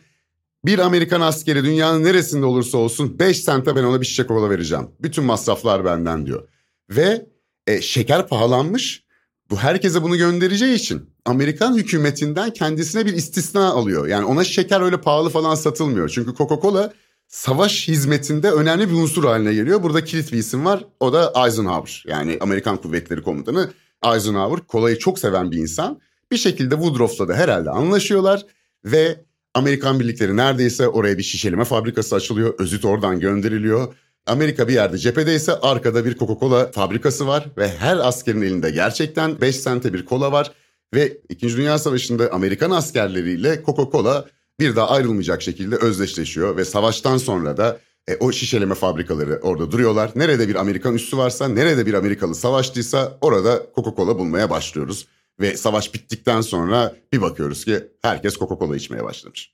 [0.65, 4.87] bir Amerikan askeri dünyanın neresinde olursa olsun 5 sente ben ona bir şişe kola vereceğim.
[4.99, 6.47] Bütün masraflar benden diyor.
[6.89, 7.25] Ve
[7.67, 9.03] e, şeker pahalanmış.
[9.49, 14.07] Bu herkese bunu göndereceği için Amerikan hükümetinden kendisine bir istisna alıyor.
[14.07, 16.09] Yani ona şeker öyle pahalı falan satılmıyor.
[16.09, 16.93] Çünkü Coca-Cola
[17.27, 19.83] savaş hizmetinde önemli bir unsur haline geliyor.
[19.83, 20.85] Burada kilit bir isim var.
[20.99, 22.03] O da Eisenhower.
[22.07, 23.69] Yani Amerikan Kuvvetleri Komutanı
[24.05, 24.67] Eisenhower.
[24.67, 25.99] Kolayı çok seven bir insan.
[26.31, 28.45] Bir şekilde Woodruff'la da herhalde anlaşıyorlar.
[28.85, 29.25] Ve
[29.59, 32.53] Amerikan birlikleri neredeyse oraya bir şişeleme fabrikası açılıyor.
[32.59, 33.93] Özüt oradan gönderiliyor.
[34.27, 39.55] Amerika bir yerde cephedeyse arkada bir Coca-Cola fabrikası var ve her askerin elinde gerçekten 5
[39.55, 40.51] sente bir kola var.
[40.93, 44.25] Ve İkinci Dünya Savaşı'nda Amerikan askerleriyle Coca-Cola
[44.59, 50.11] bir daha ayrılmayacak şekilde özdeşleşiyor ve savaştan sonra da e, o şişeleme fabrikaları orada duruyorlar.
[50.15, 55.07] Nerede bir Amerikan üssü varsa, nerede bir Amerikalı savaştıysa orada Coca-Cola bulmaya başlıyoruz.
[55.39, 59.53] Ve savaş bittikten sonra bir bakıyoruz ki herkes Coca-Cola içmeye başlamış.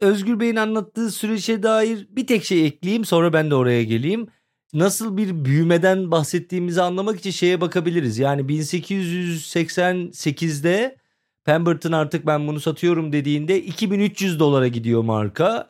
[0.00, 4.28] Özgür Bey'in anlattığı süreçe dair bir tek şey ekleyeyim sonra ben de oraya geleyim.
[4.72, 8.18] Nasıl bir büyümeden bahsettiğimizi anlamak için şeye bakabiliriz.
[8.18, 10.96] Yani 1888'de
[11.44, 15.68] Pemberton artık ben bunu satıyorum dediğinde 2300 dolara gidiyor marka.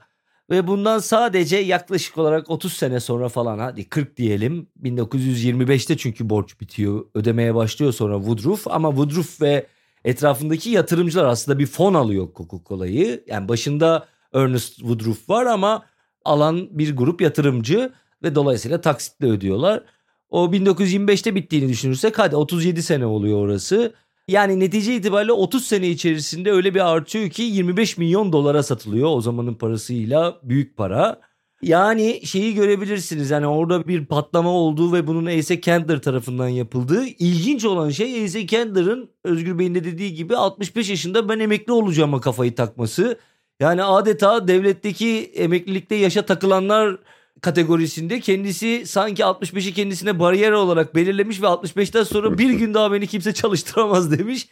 [0.50, 4.68] Ve bundan sadece yaklaşık olarak 30 sene sonra falan hadi 40 diyelim.
[4.82, 7.04] 1925'te çünkü borç bitiyor.
[7.14, 9.66] Ödemeye başlıyor sonra Woodruff ama Woodruff ve
[10.04, 13.24] etrafındaki yatırımcılar aslında bir fon alıyor Coca-Cola'yı.
[13.26, 15.82] Yani başında Ernest Woodruff var ama
[16.24, 19.82] alan bir grup yatırımcı ve dolayısıyla taksitle ödüyorlar.
[20.30, 23.94] O 1925'te bittiğini düşünürsek hadi 37 sene oluyor orası.
[24.30, 29.20] Yani netice itibariyle 30 sene içerisinde öyle bir artıyor ki 25 milyon dolara satılıyor o
[29.20, 31.20] zamanın parasıyla büyük para.
[31.62, 37.06] Yani şeyi görebilirsiniz yani orada bir patlama olduğu ve bunun Asa Candler tarafından yapıldığı.
[37.06, 42.20] İlginç olan şey Asa Candler'ın Özgür Bey'in de dediği gibi 65 yaşında ben emekli olacağıma
[42.20, 43.18] kafayı takması.
[43.60, 46.98] Yani adeta devletteki emeklilikte yaşa takılanlar
[47.42, 53.06] kategorisinde kendisi sanki 65'i kendisine bariyer olarak belirlemiş ve 65'ten sonra bir gün daha beni
[53.06, 54.48] kimse çalıştıramaz demiş.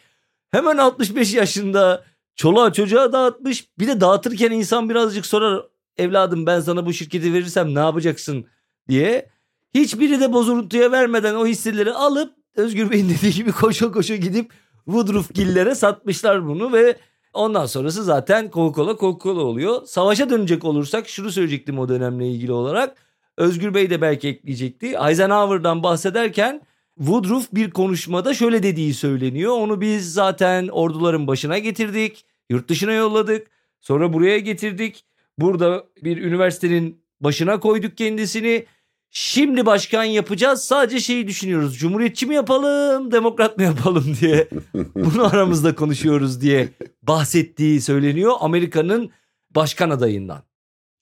[0.50, 3.68] Hemen 65 yaşında çoluğa çocuğa dağıtmış.
[3.78, 5.62] Bir de dağıtırken insan birazcık sorar
[5.96, 8.46] evladım ben sana bu şirketi verirsem ne yapacaksın
[8.88, 9.30] diye.
[9.74, 14.52] Hiçbiri de bozuntuya vermeden o hisseleri alıp Özgür Bey'in dediği gibi koşa koşa gidip
[14.84, 16.96] Woodruff Gillere satmışlar bunu ve
[17.34, 19.84] Ondan sonrası zaten Coca-Cola Coca-Cola oluyor.
[19.86, 22.96] Savaşa dönecek olursak şunu söyleyecektim o dönemle ilgili olarak.
[23.36, 24.86] Özgür Bey de belki ekleyecekti.
[24.86, 26.62] Eisenhower'dan bahsederken
[26.98, 29.52] Woodruff bir konuşmada şöyle dediği söyleniyor.
[29.52, 32.24] Onu biz zaten orduların başına getirdik.
[32.50, 33.50] Yurt dışına yolladık.
[33.80, 35.04] Sonra buraya getirdik.
[35.38, 38.66] Burada bir üniversitenin başına koyduk kendisini.
[39.10, 41.78] Şimdi başkan yapacağız sadece şeyi düşünüyoruz.
[41.78, 44.48] Cumhuriyetçi mi yapalım demokrat mı yapalım diye.
[44.94, 46.68] Bunu aramızda konuşuyoruz diye
[47.02, 49.10] bahsettiği söyleniyor Amerika'nın
[49.54, 50.42] başkan adayından.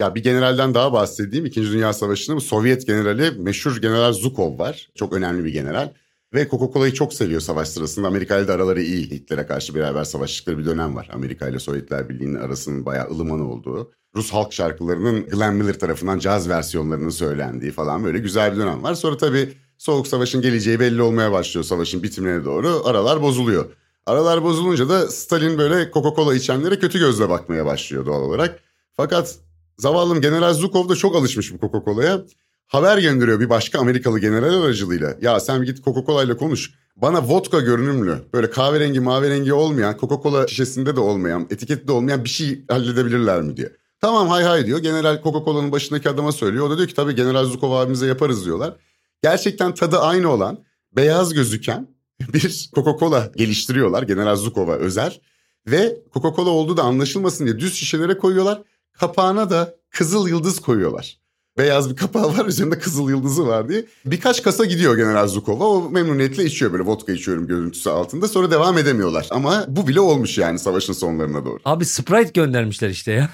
[0.00, 1.46] Ya bir generalden daha bahsedeyim.
[1.46, 4.88] İkinci Dünya Savaşı'nda bu Sovyet generali meşhur General Zhukov var.
[4.94, 5.92] Çok önemli bir general.
[6.34, 8.08] Ve Coca-Cola'yı çok seviyor savaş sırasında.
[8.08, 9.10] Amerika ile de araları iyi.
[9.10, 11.08] Hitler'e karşı beraber savaştıkları bir dönem var.
[11.12, 13.92] Amerika ile Sovyetler Birliği'nin arasının bayağı ılıman olduğu.
[14.16, 18.94] Rus halk şarkılarının Glenn Miller tarafından caz versiyonlarının söylendiği falan böyle güzel bir dönem var.
[18.94, 22.82] Sonra tabii Soğuk Savaş'ın geleceği belli olmaya başlıyor savaşın bitimine doğru.
[22.84, 23.64] Aralar bozuluyor.
[24.06, 28.58] Aralar bozulunca da Stalin böyle Coca-Cola içenlere kötü gözle bakmaya başlıyor doğal olarak.
[28.92, 29.34] Fakat
[29.78, 32.20] zavallım General Zhukov da çok alışmış bu Coca-Cola'ya.
[32.66, 35.16] Haber gönderiyor bir başka Amerikalı general aracılığıyla.
[35.20, 36.70] Ya sen git Coca-Cola ile konuş.
[36.96, 42.28] Bana vodka görünümlü, böyle kahverengi maverengi olmayan, Coca-Cola şişesinde de olmayan, etikette de olmayan bir
[42.28, 43.72] şey halledebilirler mi diye.
[44.00, 44.78] Tamam hay hay diyor.
[44.78, 46.66] General Coca-Cola'nın başındaki adama söylüyor.
[46.66, 48.76] O da diyor ki tabii General Zukov abimize yaparız diyorlar.
[49.22, 50.58] Gerçekten tadı aynı olan,
[50.92, 51.88] beyaz gözüken
[52.32, 54.02] bir Coca-Cola geliştiriyorlar.
[54.02, 55.20] General Zukov'a özel.
[55.66, 58.62] Ve Coca-Cola olduğu da anlaşılmasın diye düz şişelere koyuyorlar.
[58.92, 61.18] Kapağına da kızıl yıldız koyuyorlar.
[61.58, 63.86] Beyaz bir kapağı var üzerinde kızıl yıldızı var diye.
[64.06, 65.64] Birkaç kasa gidiyor General Zukova.
[65.64, 68.28] O memnuniyetle içiyor böyle vodka içiyorum görüntüsü altında.
[68.28, 69.26] Sonra devam edemiyorlar.
[69.30, 71.58] Ama bu bile olmuş yani savaşın sonlarına doğru.
[71.64, 73.30] Abi Sprite göndermişler işte ya.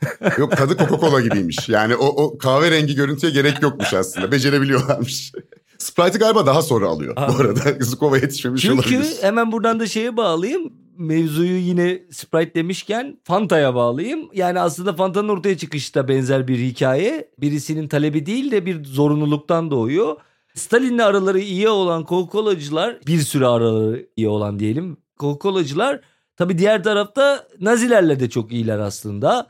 [0.38, 1.68] Yok tadı Coca-Cola gibiymiş.
[1.68, 4.32] Yani o, o kahverengi görüntüye gerek yokmuş aslında.
[4.32, 5.32] Becerebiliyorlarmış.
[5.78, 7.32] Sprite'ı galiba daha sonra alıyor Abi.
[7.32, 7.60] bu arada.
[7.84, 9.02] Zukova yetişmemiş Çünkü olabilir.
[9.02, 10.72] Çünkü hemen buradan da şeye bağlayayım.
[10.98, 14.28] Mevzuyu yine Sprite demişken Fanta'ya bağlayayım.
[14.34, 17.30] Yani aslında Fanta'nın ortaya çıkışı da benzer bir hikaye.
[17.38, 20.16] Birisinin talebi değil de bir zorunluluktan doğuyor.
[20.54, 24.96] Stalin'le araları iyi olan Coca-Cola'cılar bir süre araları iyi olan diyelim.
[25.18, 26.00] Coca-Cola'cılar
[26.36, 29.46] tabi diğer tarafta Nazilerle de çok iyiler aslında.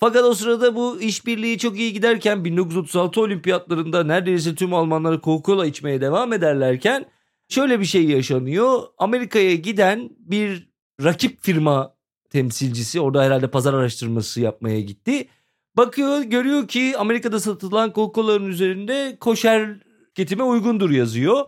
[0.00, 6.00] Fakat o sırada bu işbirliği çok iyi giderken 1936 olimpiyatlarında neredeyse tüm Almanları Coca-Cola içmeye
[6.00, 7.06] devam ederlerken
[7.48, 8.82] şöyle bir şey yaşanıyor.
[8.98, 10.68] Amerika'ya giden bir
[11.04, 11.94] rakip firma
[12.30, 15.28] temsilcisi orada herhalde pazar araştırması yapmaya gitti.
[15.76, 21.46] Bakıyor görüyor ki Amerika'da satılan Coca-Cola'nın üzerinde koşer tüketime uygundur yazıyor.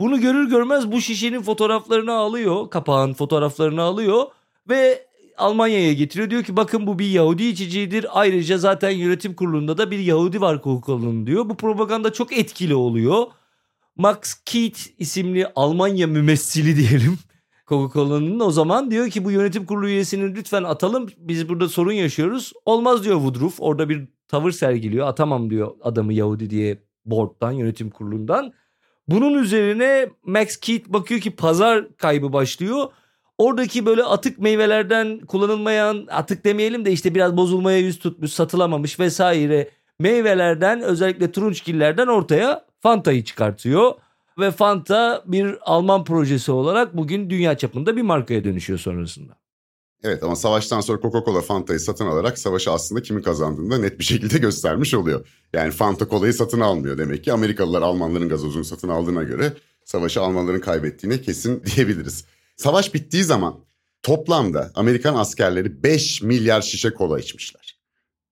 [0.00, 4.26] Bunu görür görmez bu şişenin fotoğraflarını alıyor, kapağın fotoğraflarını alıyor
[4.68, 6.30] ve Almanya'ya getiriyor.
[6.30, 8.06] Diyor ki bakın bu bir Yahudi içeceğidir.
[8.20, 11.48] Ayrıca zaten yönetim kurulunda da bir Yahudi var Coca-Cola'nın diyor.
[11.48, 13.26] Bu propaganda çok etkili oluyor.
[13.96, 17.18] Max Keith isimli Almanya mümessili diyelim.
[17.66, 21.08] Coca-Cola'nın o zaman diyor ki bu yönetim kurulu üyesini lütfen atalım.
[21.16, 22.52] Biz burada sorun yaşıyoruz.
[22.66, 23.56] Olmaz diyor Woodruff.
[23.58, 25.06] Orada bir tavır sergiliyor.
[25.06, 28.52] Atamam diyor adamı Yahudi diye board'dan, yönetim kurulundan.
[29.08, 32.86] Bunun üzerine Max Keith bakıyor ki pazar kaybı başlıyor.
[33.42, 39.70] Oradaki böyle atık meyvelerden kullanılmayan atık demeyelim de işte biraz bozulmaya yüz tutmuş satılamamış vesaire
[39.98, 43.92] meyvelerden özellikle turunçgillerden ortaya Fanta'yı çıkartıyor.
[44.38, 49.32] Ve Fanta bir Alman projesi olarak bugün dünya çapında bir markaya dönüşüyor sonrasında.
[50.04, 54.04] Evet ama savaştan sonra Coca-Cola Fanta'yı satın alarak savaşı aslında kimin kazandığını da net bir
[54.04, 55.26] şekilde göstermiş oluyor.
[55.52, 59.52] Yani Fanta Cola'yı satın almıyor demek ki Amerikalılar Almanların gazozunu satın aldığına göre
[59.84, 62.24] savaşı Almanların kaybettiğine kesin diyebiliriz.
[62.56, 63.54] Savaş bittiği zaman
[64.02, 67.78] toplamda Amerikan askerleri 5 milyar şişe kola içmişler.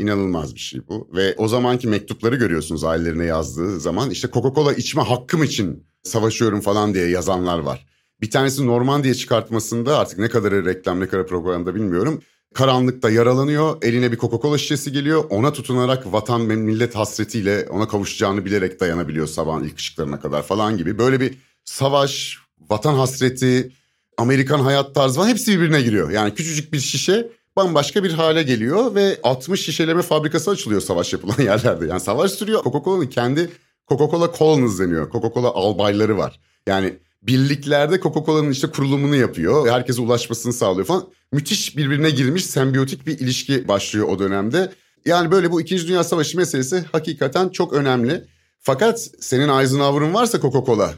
[0.00, 1.08] İnanılmaz bir şey bu.
[1.14, 6.94] Ve o zamanki mektupları görüyorsunuz ailelerine yazdığı zaman işte Coca-Cola içme hakkım için savaşıyorum falan
[6.94, 7.86] diye yazanlar var.
[8.20, 12.22] Bir tanesi Normandiya çıkartmasında artık ne kadarı reklam ne kadar propaganda bilmiyorum.
[12.54, 15.24] Karanlıkta yaralanıyor, eline bir Coca-Cola şişesi geliyor.
[15.30, 20.76] Ona tutunarak vatan ve millet hasretiyle ona kavuşacağını bilerek dayanabiliyor sabahın ilk ışıklarına kadar falan
[20.76, 20.98] gibi.
[20.98, 22.38] Böyle bir savaş,
[22.70, 23.72] vatan hasreti,
[24.20, 26.10] Amerikan hayat tarzı falan hepsi birbirine giriyor.
[26.10, 31.36] Yani küçücük bir şişe bambaşka bir hale geliyor ve 60 şişeleme fabrikası açılıyor savaş yapılan
[31.44, 31.86] yerlerde.
[31.86, 32.64] Yani savaş sürüyor.
[32.64, 33.50] Coca-Cola'nın kendi
[33.88, 35.10] Coca-Cola Colonies deniyor.
[35.10, 36.40] Coca-Cola albayları var.
[36.66, 39.68] Yani birliklerde Coca-Cola'nın işte kurulumunu yapıyor.
[39.68, 41.08] Herkese ulaşmasını sağlıyor falan.
[41.32, 44.72] Müthiş birbirine girmiş sembiyotik bir ilişki başlıyor o dönemde.
[45.06, 48.24] Yani böyle bu İkinci Dünya Savaşı meselesi hakikaten çok önemli.
[48.58, 50.90] Fakat senin Eisenhower'ın varsa Coca-Cola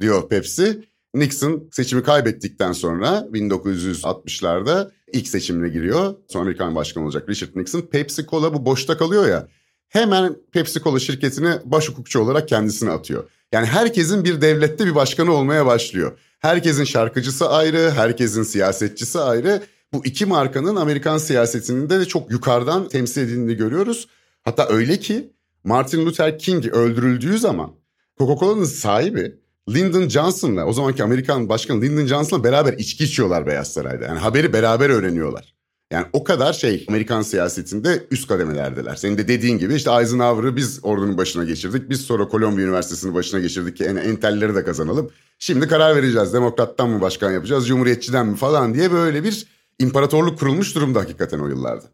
[0.00, 0.89] diyor Pepsi.
[1.14, 6.14] Nixon seçimi kaybettikten sonra 1960'larda ilk seçimine giriyor.
[6.28, 7.80] Sonra Amerikan başkanı olacak Richard Nixon.
[7.80, 9.48] Pepsi Cola bu boşta kalıyor ya.
[9.88, 13.24] Hemen Pepsi Cola şirketine baş hukukçu olarak kendisini atıyor.
[13.52, 16.18] Yani herkesin bir devlette bir başkanı olmaya başlıyor.
[16.38, 19.62] Herkesin şarkıcısı ayrı, herkesin siyasetçisi ayrı.
[19.92, 24.08] Bu iki markanın Amerikan siyasetinde de çok yukarıdan temsil edildiğini görüyoruz.
[24.42, 25.32] Hatta öyle ki
[25.64, 27.72] Martin Luther King öldürüldüğü zaman
[28.18, 29.40] Coca-Cola'nın sahibi
[29.74, 34.04] Lyndon Johnson'la o zamanki Amerikan başkanı Lyndon Johnson'la beraber içki içiyorlar Beyaz Saray'da.
[34.04, 35.54] Yani haberi beraber öğreniyorlar.
[35.92, 38.96] Yani o kadar şey Amerikan siyasetinde üst kademelerdeler.
[38.96, 41.90] Senin de dediğin gibi işte Eisenhower'ı biz ordunun başına geçirdik.
[41.90, 45.10] Biz sonra Columbia Üniversitesi'nin başına geçirdik ki en entelleri de kazanalım.
[45.38, 46.32] Şimdi karar vereceğiz.
[46.32, 49.46] Demokrattan mı başkan yapacağız, cumhuriyetçiden mi falan diye böyle bir
[49.78, 51.84] imparatorluk kurulmuş durumda hakikaten o yıllarda.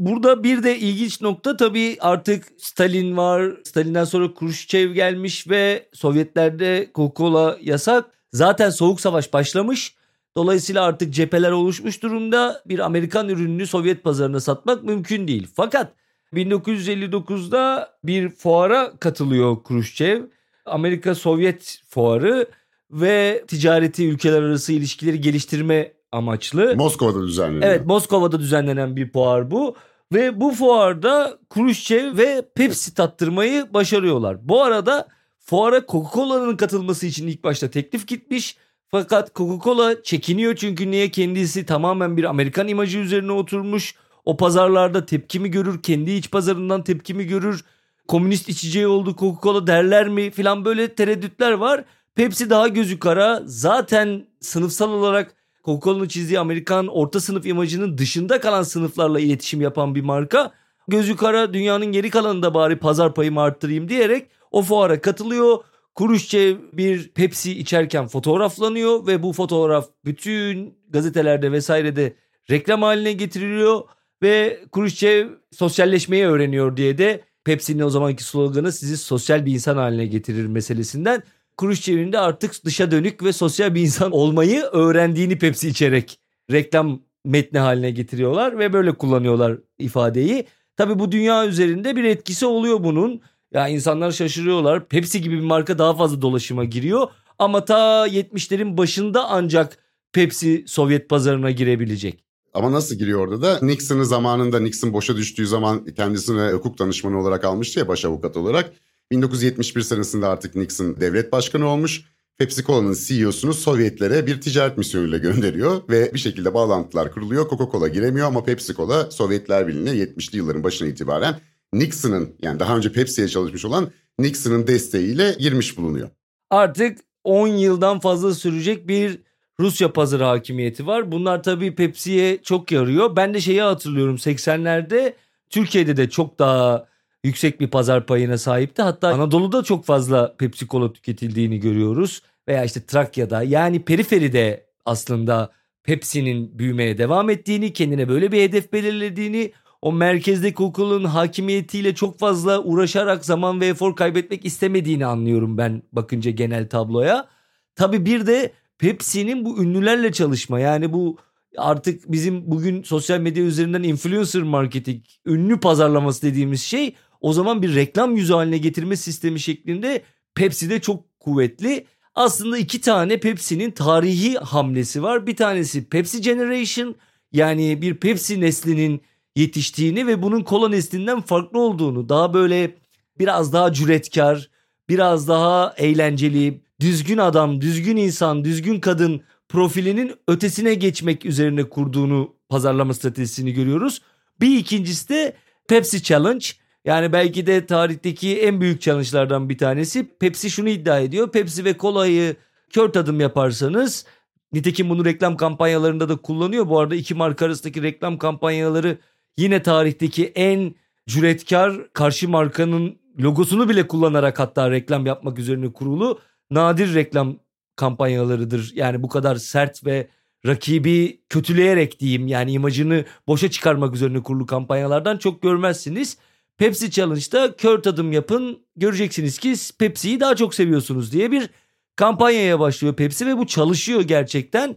[0.00, 3.52] Burada bir de ilginç nokta tabii artık Stalin var.
[3.64, 8.04] Stalin'den sonra Khrushchev gelmiş ve Sovyetlerde Coca-Cola yasak.
[8.32, 9.94] Zaten Soğuk Savaş başlamış.
[10.36, 12.62] Dolayısıyla artık cepheler oluşmuş durumda.
[12.66, 15.48] Bir Amerikan ürününü Sovyet pazarına satmak mümkün değil.
[15.54, 15.92] Fakat
[16.34, 20.22] 1959'da bir fuara katılıyor Khrushchev.
[20.66, 22.46] Amerika Sovyet fuarı
[22.90, 26.74] ve ticareti ülkeler arası ilişkileri geliştirme amaçlı.
[26.76, 27.70] Moskova'da düzenleniyor.
[27.70, 29.76] Evet Moskova'da düzenlenen bir fuar bu.
[30.12, 34.48] Ve bu fuarda Khrushchev ve Pepsi tattırmayı başarıyorlar.
[34.48, 38.56] Bu arada fuara Coca-Cola'nın katılması için ilk başta teklif gitmiş.
[38.88, 43.94] Fakat Coca-Cola çekiniyor çünkü niye kendisi tamamen bir Amerikan imajı üzerine oturmuş.
[44.24, 47.64] O pazarlarda tepkimi görür, kendi iç pazarından tepkimi görür.
[48.08, 51.84] Komünist içeceği oldu Coca-Cola derler mi filan böyle tereddütler var.
[52.14, 53.42] Pepsi daha gözü kara.
[53.44, 60.00] Zaten sınıfsal olarak Coca-Cola'nın çizdiği Amerikan orta sınıf imajının dışında kalan sınıflarla iletişim yapan bir
[60.00, 60.52] marka.
[60.88, 65.58] Gözü kara dünyanın geri kalanında bari pazar payımı arttırayım diyerek o fuara katılıyor.
[65.94, 72.16] Kuruşçev bir Pepsi içerken fotoğraflanıyor ve bu fotoğraf bütün gazetelerde vesairede
[72.50, 73.80] reklam haline getiriliyor
[74.22, 80.06] ve Kuruşçev sosyalleşmeyi öğreniyor diye de Pepsi'nin o zamanki sloganı sizi sosyal bir insan haline
[80.06, 81.22] getirir meselesinden
[81.60, 86.18] Kuruşçev'in de artık dışa dönük ve sosyal bir insan olmayı öğrendiğini Pepsi içerek
[86.50, 90.46] reklam metni haline getiriyorlar ve böyle kullanıyorlar ifadeyi.
[90.76, 93.20] Tabi bu dünya üzerinde bir etkisi oluyor bunun.
[93.52, 94.88] Ya insanlar şaşırıyorlar.
[94.88, 97.08] Pepsi gibi bir marka daha fazla dolaşıma giriyor.
[97.38, 99.78] Ama ta 70'lerin başında ancak
[100.12, 102.24] Pepsi Sovyet pazarına girebilecek.
[102.54, 103.66] Ama nasıl giriyor orada da?
[103.66, 108.72] Nixon'ı zamanında Nixon boşa düştüğü zaman kendisine hukuk danışmanı olarak almıştı ya baş avukat olarak.
[109.10, 112.04] 1971 senesinde artık Nixon devlet başkanı olmuş.
[112.38, 117.48] Pepsi Cola'nın CEO'sunu Sovyetlere bir ticaret misyonuyla gönderiyor ve bir şekilde bağlantılar kuruluyor.
[117.48, 121.40] Coca-Cola giremiyor ama Pepsi Cola Sovyetler Birliği'ne 70'li yılların başına itibaren
[121.72, 126.08] Nixon'ın yani daha önce Pepsi'ye çalışmış olan Nixon'ın desteğiyle girmiş bulunuyor.
[126.50, 129.18] Artık 10 yıldan fazla sürecek bir
[129.60, 131.12] Rusya pazarı hakimiyeti var.
[131.12, 133.16] Bunlar tabii Pepsi'ye çok yarıyor.
[133.16, 135.14] Ben de şeyi hatırlıyorum 80'lerde
[135.50, 136.89] Türkiye'de de çok daha
[137.24, 138.82] yüksek bir pazar payına sahipti.
[138.82, 142.22] Hatta Anadolu'da çok fazla Pepsi Cola tüketildiğini görüyoruz.
[142.48, 145.50] Veya işte Trakya'da yani periferide aslında
[145.82, 149.52] Pepsi'nin büyümeye devam ettiğini, kendine böyle bir hedef belirlediğini,
[149.82, 156.30] o merkezdeki okulun hakimiyetiyle çok fazla uğraşarak zaman ve efor kaybetmek istemediğini anlıyorum ben bakınca
[156.30, 157.28] genel tabloya.
[157.74, 161.16] Tabi bir de Pepsi'nin bu ünlülerle çalışma yani bu
[161.56, 167.74] artık bizim bugün sosyal medya üzerinden influencer marketing, ünlü pazarlaması dediğimiz şey o zaman bir
[167.74, 170.02] reklam yüzü haline getirme sistemi şeklinde
[170.34, 171.86] Pepsi'de çok kuvvetli.
[172.14, 175.26] Aslında iki tane Pepsi'nin tarihi hamlesi var.
[175.26, 176.94] Bir tanesi Pepsi Generation
[177.32, 179.00] yani bir Pepsi neslinin
[179.36, 182.76] yetiştiğini ve bunun kola neslinden farklı olduğunu daha böyle
[183.18, 184.50] biraz daha cüretkar,
[184.88, 192.94] biraz daha eğlenceli, düzgün adam, düzgün insan, düzgün kadın profilinin ötesine geçmek üzerine kurduğunu pazarlama
[192.94, 194.02] stratejisini görüyoruz.
[194.40, 195.36] Bir ikincisi de
[195.68, 196.46] Pepsi Challenge.
[196.84, 200.08] Yani belki de tarihteki en büyük challenge'lardan bir tanesi.
[200.18, 201.32] Pepsi şunu iddia ediyor.
[201.32, 202.36] Pepsi ve kolayı
[202.70, 204.06] kör tadım yaparsanız
[204.52, 206.68] nitekim bunu reklam kampanyalarında da kullanıyor.
[206.68, 208.98] Bu arada iki marka arasındaki reklam kampanyaları
[209.38, 210.74] yine tarihteki en
[211.08, 216.18] cüretkar karşı markanın logosunu bile kullanarak hatta reklam yapmak üzerine kurulu
[216.50, 217.36] nadir reklam
[217.76, 218.72] kampanyalarıdır.
[218.74, 220.08] Yani bu kadar sert ve
[220.46, 226.18] rakibi kötüleyerek diyeyim yani imajını boşa çıkarmak üzerine kurulu kampanyalardan çok görmezsiniz.
[226.60, 231.50] Pepsi Challenge'da kör tadım yapın göreceksiniz ki Pepsi'yi daha çok seviyorsunuz diye bir
[231.96, 234.76] kampanyaya başlıyor Pepsi ve bu çalışıyor gerçekten.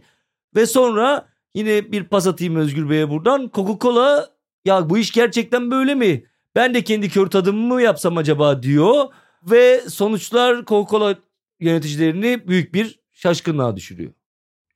[0.56, 4.28] Ve sonra yine bir pas atayım Özgür Bey'e buradan Coca-Cola
[4.64, 6.24] ya bu iş gerçekten böyle mi?
[6.54, 9.04] Ben de kendi kör tadımımı mı yapsam acaba diyor.
[9.42, 11.16] Ve sonuçlar Coca-Cola
[11.60, 14.12] yöneticilerini büyük bir şaşkınlığa düşürüyor.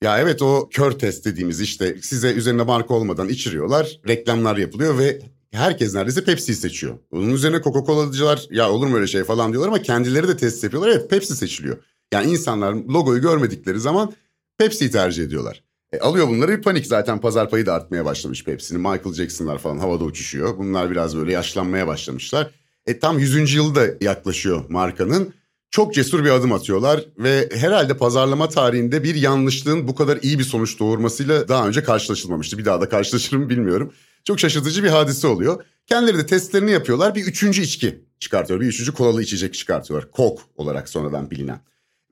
[0.02, 5.20] Ya evet o kör test dediğimiz işte size üzerinde marka olmadan içiriyorlar, reklamlar yapılıyor ve
[5.52, 6.98] herkes neredeyse Pepsi'yi seçiyor.
[7.12, 10.90] Bunun üzerine Coca-Cola'cılar ya olur mu öyle şey falan diyorlar ama kendileri de test yapıyorlar.
[10.90, 11.76] Evet Pepsi seçiliyor.
[12.12, 14.12] Yani insanlar logoyu görmedikleri zaman
[14.58, 15.62] Pepsi'yi tercih ediyorlar.
[15.92, 18.80] E, alıyor bunları bir panik zaten pazar payı da artmaya başlamış Pepsi'nin.
[18.80, 20.58] Michael Jackson'lar falan havada uçuşuyor.
[20.58, 22.50] Bunlar biraz böyle yaşlanmaya başlamışlar.
[22.86, 23.54] E tam 100.
[23.54, 25.34] yılı da yaklaşıyor markanın.
[25.70, 30.44] Çok cesur bir adım atıyorlar ve herhalde pazarlama tarihinde bir yanlışlığın bu kadar iyi bir
[30.44, 32.58] sonuç doğurmasıyla daha önce karşılaşılmamıştı.
[32.58, 33.92] Bir daha da karşılaşır mı bilmiyorum.
[34.24, 35.64] Çok şaşırtıcı bir hadise oluyor.
[35.86, 37.14] Kendileri de testlerini yapıyorlar.
[37.14, 38.60] Bir üçüncü içki çıkartıyor.
[38.60, 40.08] Bir üçüncü kolalı içecek çıkartıyorlar.
[40.16, 41.60] Coke olarak sonradan bilinen.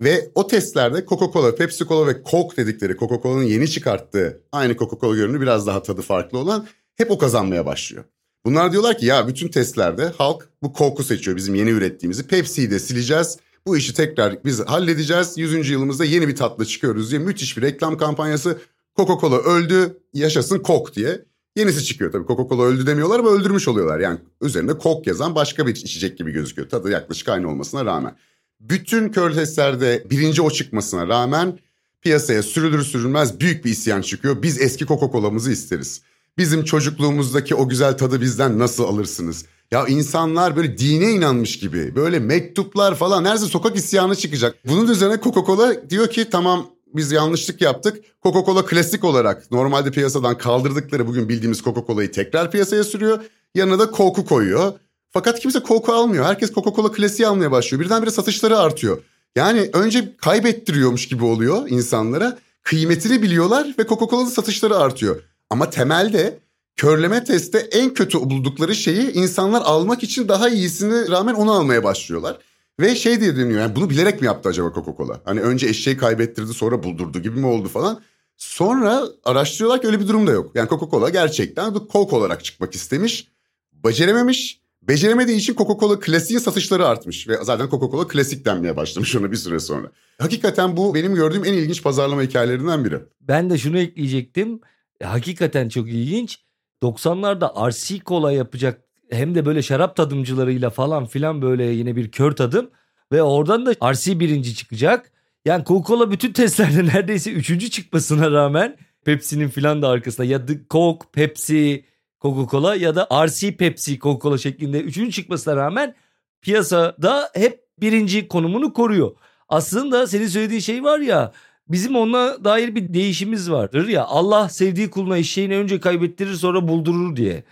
[0.01, 5.41] Ve o testlerde Coca-Cola, Pepsi Cola ve Coke dedikleri Coca-Cola'nın yeni çıkarttığı aynı Coca-Cola görünümü
[5.41, 8.05] biraz daha tadı farklı olan hep o kazanmaya başlıyor.
[8.45, 12.27] Bunlar diyorlar ki ya bütün testlerde halk bu Coke'u seçiyor bizim yeni ürettiğimizi.
[12.27, 13.39] Pepsi'yi de sileceğiz.
[13.67, 15.39] Bu işi tekrar biz halledeceğiz.
[15.39, 15.71] 100.
[15.71, 18.59] yılımızda yeni bir tatlı çıkıyoruz diye müthiş bir reklam kampanyası.
[18.97, 21.25] Coca-Cola öldü yaşasın Coke diye.
[21.57, 23.99] Yenisi çıkıyor tabii Coca-Cola öldü demiyorlar ama öldürmüş oluyorlar.
[23.99, 26.69] Yani üzerinde Coke yazan başka bir içecek gibi gözüküyor.
[26.69, 28.17] Tadı yaklaşık aynı olmasına rağmen.
[28.61, 31.59] Bütün kör testlerde birinci o çıkmasına rağmen
[32.03, 34.43] piyasaya sürülür sürülmez büyük bir isyan çıkıyor.
[34.43, 36.03] Biz eski Coca-Cola'mızı isteriz.
[36.39, 39.45] Bizim çocukluğumuzdaki o güzel tadı bizden nasıl alırsınız?
[39.71, 44.57] Ya insanlar böyle dine inanmış gibi böyle mektuplar falan neredeyse sokak isyanı çıkacak.
[44.69, 46.67] Bunun üzerine Coca-Cola diyor ki tamam
[46.97, 48.05] biz yanlışlık yaptık.
[48.25, 53.25] Coca-Cola klasik olarak normalde piyasadan kaldırdıkları bugün bildiğimiz Coca-Cola'yı tekrar piyasaya sürüyor.
[53.55, 54.73] Yanına da Coke'u koyuyor.
[55.11, 56.25] Fakat kimse Coke almıyor.
[56.25, 57.85] Herkes Coca-Cola klasiği almaya başlıyor.
[57.85, 59.03] Birdenbire satışları artıyor.
[59.37, 62.39] Yani önce kaybettiriyormuş gibi oluyor insanlara.
[62.63, 65.23] Kıymetini biliyorlar ve Coca-Cola'nın satışları artıyor.
[65.51, 66.39] Ama temelde
[66.77, 72.39] körleme testte en kötü buldukları şeyi insanlar almak için daha iyisini rağmen onu almaya başlıyorlar.
[72.81, 75.20] Ve şey diye deniyor yani bunu bilerek mi yaptı acaba Coca-Cola?
[75.24, 78.01] Hani önce eşeği kaybettirdi sonra buldurdu gibi mi oldu falan.
[78.37, 80.51] Sonra araştırıyorlar ki öyle bir durum da yok.
[80.55, 83.29] Yani Coca-Cola gerçekten Coke olarak çıkmak istemiş.
[83.72, 84.61] Becerememiş.
[84.83, 87.29] Beceremediği için Coca-Cola klasiğin satışları artmış.
[87.29, 89.91] Ve zaten Coca-Cola klasik denmeye başlamış ona bir süre sonra.
[90.18, 92.99] Hakikaten bu benim gördüğüm en ilginç pazarlama hikayelerinden biri.
[93.20, 94.61] Ben de şunu ekleyecektim.
[95.03, 96.39] Hakikaten çok ilginç.
[96.83, 102.33] 90'larda RC kola yapacak hem de böyle şarap tadımcılarıyla falan filan böyle yine bir kör
[102.33, 102.71] tadım.
[103.13, 105.13] Ve oradan da RC birinci çıkacak.
[105.45, 111.07] Yani Coca-Cola bütün testlerde neredeyse üçüncü çıkmasına rağmen Pepsi'nin filan da arkasında ya The Coke,
[111.13, 111.85] Pepsi,
[112.21, 115.95] Coca-Cola ya da RC Pepsi Coca-Cola şeklinde üçüncü çıkmasına rağmen
[116.41, 119.17] piyasada hep birinci konumunu koruyor.
[119.49, 121.33] Aslında senin söylediğin şey var ya
[121.69, 127.17] bizim ona dair bir değişimiz vardır ya Allah sevdiği kuluna eşeğini önce kaybettirir sonra buldurur
[127.17, 127.45] diye.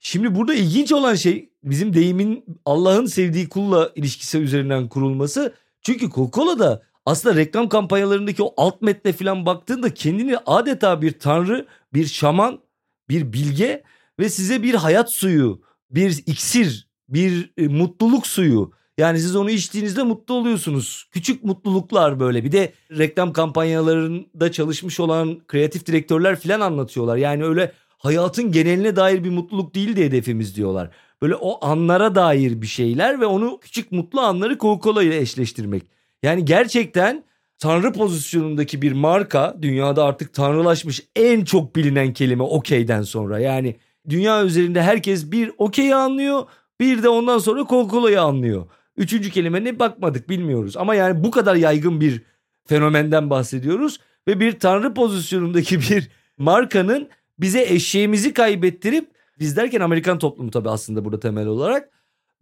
[0.00, 5.54] Şimdi burada ilginç olan şey bizim deyimin Allah'ın sevdiği kulla ilişkisi üzerinden kurulması.
[5.82, 12.06] Çünkü Coca-Cola'da aslında reklam kampanyalarındaki o alt metne falan baktığında kendini adeta bir tanrı, bir
[12.06, 12.60] şaman,
[13.08, 13.82] bir bilge
[14.18, 18.72] ve size bir hayat suyu, bir iksir, bir e, mutluluk suyu.
[18.98, 21.08] Yani siz onu içtiğinizde mutlu oluyorsunuz.
[21.10, 22.44] Küçük mutluluklar böyle.
[22.44, 27.16] Bir de reklam kampanyalarında çalışmış olan kreatif direktörler falan anlatıyorlar.
[27.16, 30.90] Yani öyle hayatın geneline dair bir mutluluk değil de hedefimiz diyorlar.
[31.22, 35.82] Böyle o anlara dair bir şeyler ve onu küçük mutlu anları Coca-Cola ile eşleştirmek.
[36.22, 37.24] Yani gerçekten
[37.58, 43.38] tanrı pozisyonundaki bir marka dünyada artık tanrılaşmış en çok bilinen kelime okeyden sonra.
[43.38, 43.76] Yani
[44.08, 46.42] dünya üzerinde herkes bir okeyi anlıyor
[46.80, 48.66] bir de ondan sonra Coca-Cola'yı anlıyor.
[48.96, 52.22] Üçüncü kelime ne bakmadık bilmiyoruz ama yani bu kadar yaygın bir
[52.66, 57.08] fenomenden bahsediyoruz ve bir tanrı pozisyonundaki bir markanın
[57.40, 61.90] bize eşeğimizi kaybettirip biz derken Amerikan toplumu tabii aslında burada temel olarak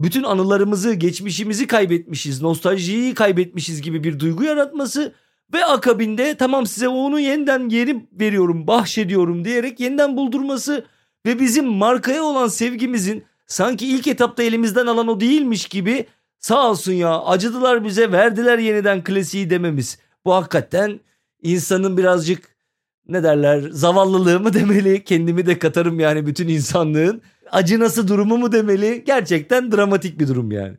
[0.00, 5.14] bütün anılarımızı, geçmişimizi kaybetmişiz, nostaljiyi kaybetmişiz gibi bir duygu yaratması
[5.54, 10.84] ve akabinde tamam size onu yeniden geri veriyorum, bahşediyorum diyerek yeniden buldurması
[11.26, 16.06] ve bizim markaya olan sevgimizin sanki ilk etapta elimizden alan o değilmiş gibi
[16.40, 19.98] sağ olsun ya acıdılar bize verdiler yeniden klasiği dememiz.
[20.24, 21.00] Bu hakikaten
[21.42, 22.57] insanın birazcık
[23.08, 28.52] ne derler zavallılığı mı demeli kendimi de katarım yani bütün insanlığın acı nasıl durumu mu
[28.52, 30.76] demeli gerçekten dramatik bir durum yani.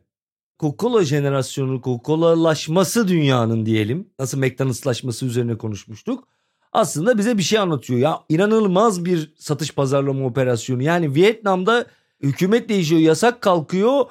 [0.60, 4.10] Coca-Cola jenerasyonu, Coca-Cola'laşması dünyanın diyelim.
[4.18, 6.28] Nasıl McDonald'slaşması üzerine konuşmuştuk.
[6.72, 8.00] Aslında bize bir şey anlatıyor.
[8.00, 10.82] Ya inanılmaz bir satış pazarlama operasyonu.
[10.82, 11.86] Yani Vietnam'da
[12.22, 14.04] hükümet değişiyor, yasak kalkıyor.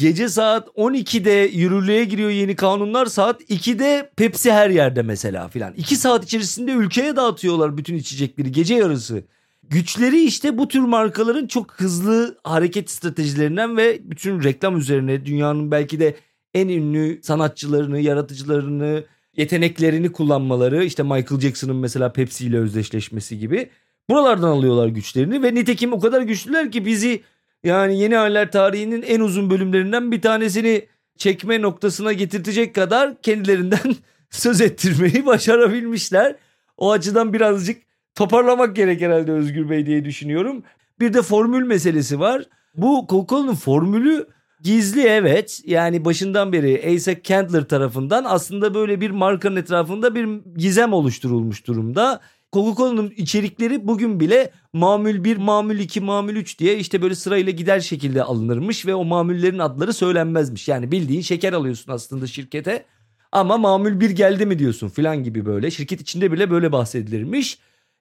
[0.00, 3.06] Gece saat 12'de yürürlüğe giriyor yeni kanunlar.
[3.06, 5.74] Saat 2'de Pepsi her yerde mesela filan.
[5.74, 9.22] 2 saat içerisinde ülkeye dağıtıyorlar bütün içecekleri gece yarısı.
[9.62, 16.00] Güçleri işte bu tür markaların çok hızlı hareket stratejilerinden ve bütün reklam üzerine dünyanın belki
[16.00, 16.14] de
[16.54, 19.04] en ünlü sanatçılarını, yaratıcılarını,
[19.36, 20.84] yeteneklerini kullanmaları.
[20.84, 23.70] işte Michael Jackson'ın mesela Pepsi ile özdeşleşmesi gibi.
[24.10, 27.22] Buralardan alıyorlar güçlerini ve nitekim o kadar güçlüler ki bizi
[27.64, 30.86] yani yeni haller tarihinin en uzun bölümlerinden bir tanesini
[31.18, 33.96] çekme noktasına getirtecek kadar kendilerinden
[34.30, 36.36] söz ettirmeyi başarabilmişler.
[36.76, 37.82] O açıdan birazcık
[38.14, 40.62] toparlamak gerek herhalde Özgür Bey diye düşünüyorum.
[41.00, 42.44] Bir de formül meselesi var.
[42.74, 44.26] Bu Coca-Cola'nın formülü
[44.62, 45.60] gizli evet.
[45.66, 52.20] Yani başından beri Asa Candler tarafından aslında böyle bir markanın etrafında bir gizem oluşturulmuş durumda.
[52.52, 57.80] Coca-Cola'nın içerikleri bugün bile mamül 1, mamül 2, mamül 3 diye işte böyle sırayla gider
[57.80, 60.68] şekilde alınırmış ve o mamullerin adları söylenmezmiş.
[60.68, 62.84] Yani bildiğin şeker alıyorsun aslında şirkete
[63.32, 65.70] ama mamül 1 geldi mi diyorsun filan gibi böyle.
[65.70, 67.58] Şirket içinde bile böyle bahsedilirmiş.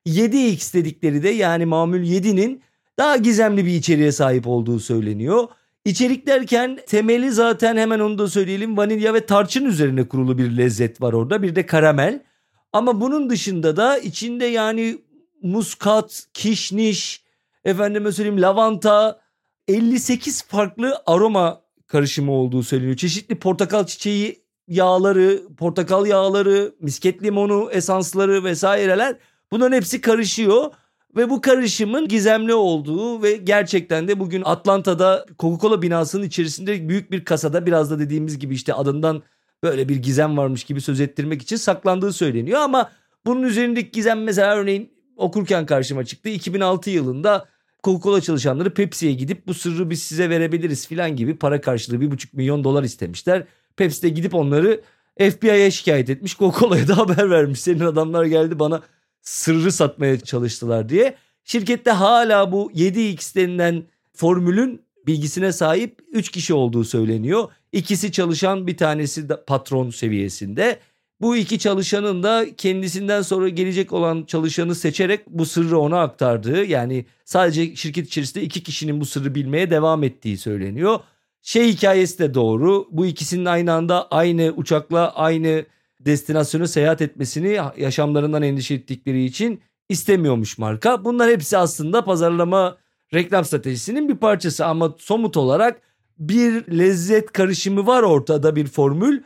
[0.07, 2.61] 7X dedikleri de yani mamül 7'nin
[2.97, 5.47] daha gizemli bir içeriğe sahip olduğu söyleniyor.
[5.85, 11.01] İçerik derken temeli zaten hemen onu da söyleyelim vanilya ve tarçın üzerine kurulu bir lezzet
[11.01, 12.28] var orada bir de karamel.
[12.73, 14.97] Ama bunun dışında da içinde yani
[15.43, 17.23] muskat, kişniş,
[17.65, 19.19] efendime söyleyeyim lavanta
[19.67, 22.95] 58 farklı aroma karışımı olduğu söyleniyor.
[22.95, 29.15] Çeşitli portakal çiçeği yağları, portakal yağları, misket limonu esansları vesaireler
[29.51, 30.71] bunların hepsi karışıyor.
[31.15, 37.25] Ve bu karışımın gizemli olduğu ve gerçekten de bugün Atlanta'da Coca-Cola binasının içerisinde büyük bir
[37.25, 39.23] kasada biraz da dediğimiz gibi işte adından
[39.63, 42.91] böyle bir gizem varmış gibi söz ettirmek için saklandığı söyleniyor ama
[43.25, 46.29] bunun üzerindeki gizem mesela örneğin okurken karşıma çıktı.
[46.29, 47.45] 2006 yılında
[47.83, 52.33] Coca-Cola çalışanları Pepsi'ye gidip bu sırrı biz size verebiliriz filan gibi para karşılığı bir buçuk
[52.33, 53.43] milyon dolar istemişler.
[53.75, 54.81] Pepsi de gidip onları
[55.19, 56.37] FBI'ye şikayet etmiş.
[56.37, 57.61] Coca-Cola'ya da haber vermiş.
[57.61, 58.81] Senin adamlar geldi bana
[59.21, 61.15] sırrı satmaya çalıştılar diye.
[61.43, 63.83] Şirkette hala bu 7X denilen
[64.13, 67.51] formülün bilgisine sahip 3 kişi olduğu söyleniyor.
[67.71, 70.79] İkisi çalışan bir tanesi de patron seviyesinde.
[71.21, 77.05] Bu iki çalışanın da kendisinden sonra gelecek olan çalışanı seçerek bu sırrı ona aktardığı yani
[77.25, 80.99] sadece şirket içerisinde iki kişinin bu sırrı bilmeye devam ettiği söyleniyor.
[81.41, 82.87] Şey hikayesi de doğru.
[82.91, 85.65] Bu ikisinin aynı anda aynı uçakla aynı
[85.99, 91.05] destinasyona seyahat etmesini yaşamlarından endişe ettikleri için istemiyormuş marka.
[91.05, 92.77] Bunlar hepsi aslında pazarlama
[93.13, 95.81] reklam stratejisinin bir parçası ama somut olarak
[96.19, 99.21] bir lezzet karışımı var ortada bir formül.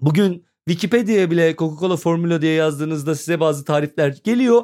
[0.00, 4.62] Bugün Wikipedia'ya bile Coca-Cola formülü diye yazdığınızda size bazı tarifler geliyor.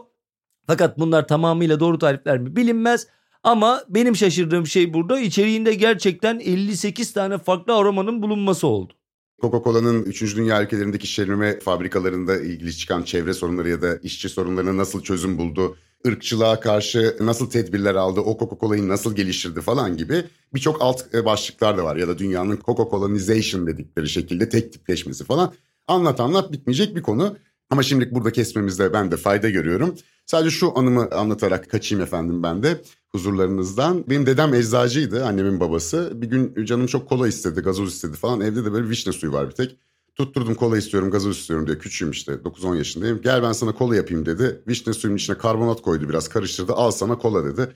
[0.66, 3.06] Fakat bunlar tamamıyla doğru tarifler mi bilinmez.
[3.42, 8.92] Ama benim şaşırdığım şey burada içeriğinde gerçekten 58 tane farklı aromanın bulunması oldu.
[9.40, 10.36] Coca-Cola'nın 3.
[10.36, 15.76] Dünya ülkelerindeki şişirme fabrikalarında ilgili çıkan çevre sorunları ya da işçi sorunlarına nasıl çözüm buldu,
[16.06, 20.24] ırkçılığa karşı nasıl tedbirler aldı, o Coca-Cola'yı nasıl geliştirdi falan gibi
[20.54, 21.96] birçok alt e, başlıklar da var.
[21.96, 25.52] Ya da dünyanın Coca-Cola'nization dedikleri şekilde tek tipleşmesi falan.
[25.88, 27.36] Anlat anlat bitmeyecek bir konu.
[27.70, 29.94] Ama şimdilik burada kesmemizde ben de fayda görüyorum.
[30.26, 32.80] Sadece şu anımı anlatarak kaçayım efendim ben de
[33.12, 34.04] huzurlarınızdan.
[34.10, 36.12] Benim dedem eczacıydı, annemin babası.
[36.14, 38.40] Bir gün canım çok kola istedi, gazoz istedi falan.
[38.40, 39.78] Evde de böyle vişne suyu var bir tek.
[40.14, 41.78] Tutturdum kola istiyorum, gazoz istiyorum diye.
[41.78, 43.20] Küçüğüm işte, 9-10 yaşındayım.
[43.22, 44.62] Gel ben sana kola yapayım dedi.
[44.68, 46.72] Vişne suyunun içine karbonat koydu biraz, karıştırdı.
[46.72, 47.72] Al sana kola dedi.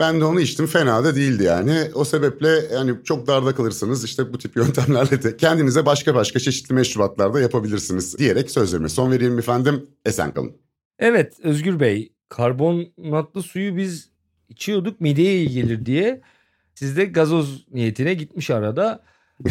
[0.00, 1.90] Ben de onu içtim fena da değildi yani.
[1.94, 6.74] O sebeple yani çok darda kalırsanız işte bu tip yöntemlerle de kendinize başka başka çeşitli
[6.74, 9.86] meşrubatlar da yapabilirsiniz diyerek sözlerime son vereyim efendim.
[10.04, 10.52] Esen kalın.
[10.98, 14.10] Evet Özgür Bey karbonatlı suyu biz
[14.48, 16.20] içiyorduk mideye iyi gelir diye.
[16.74, 19.04] Siz de gazoz niyetine gitmiş arada.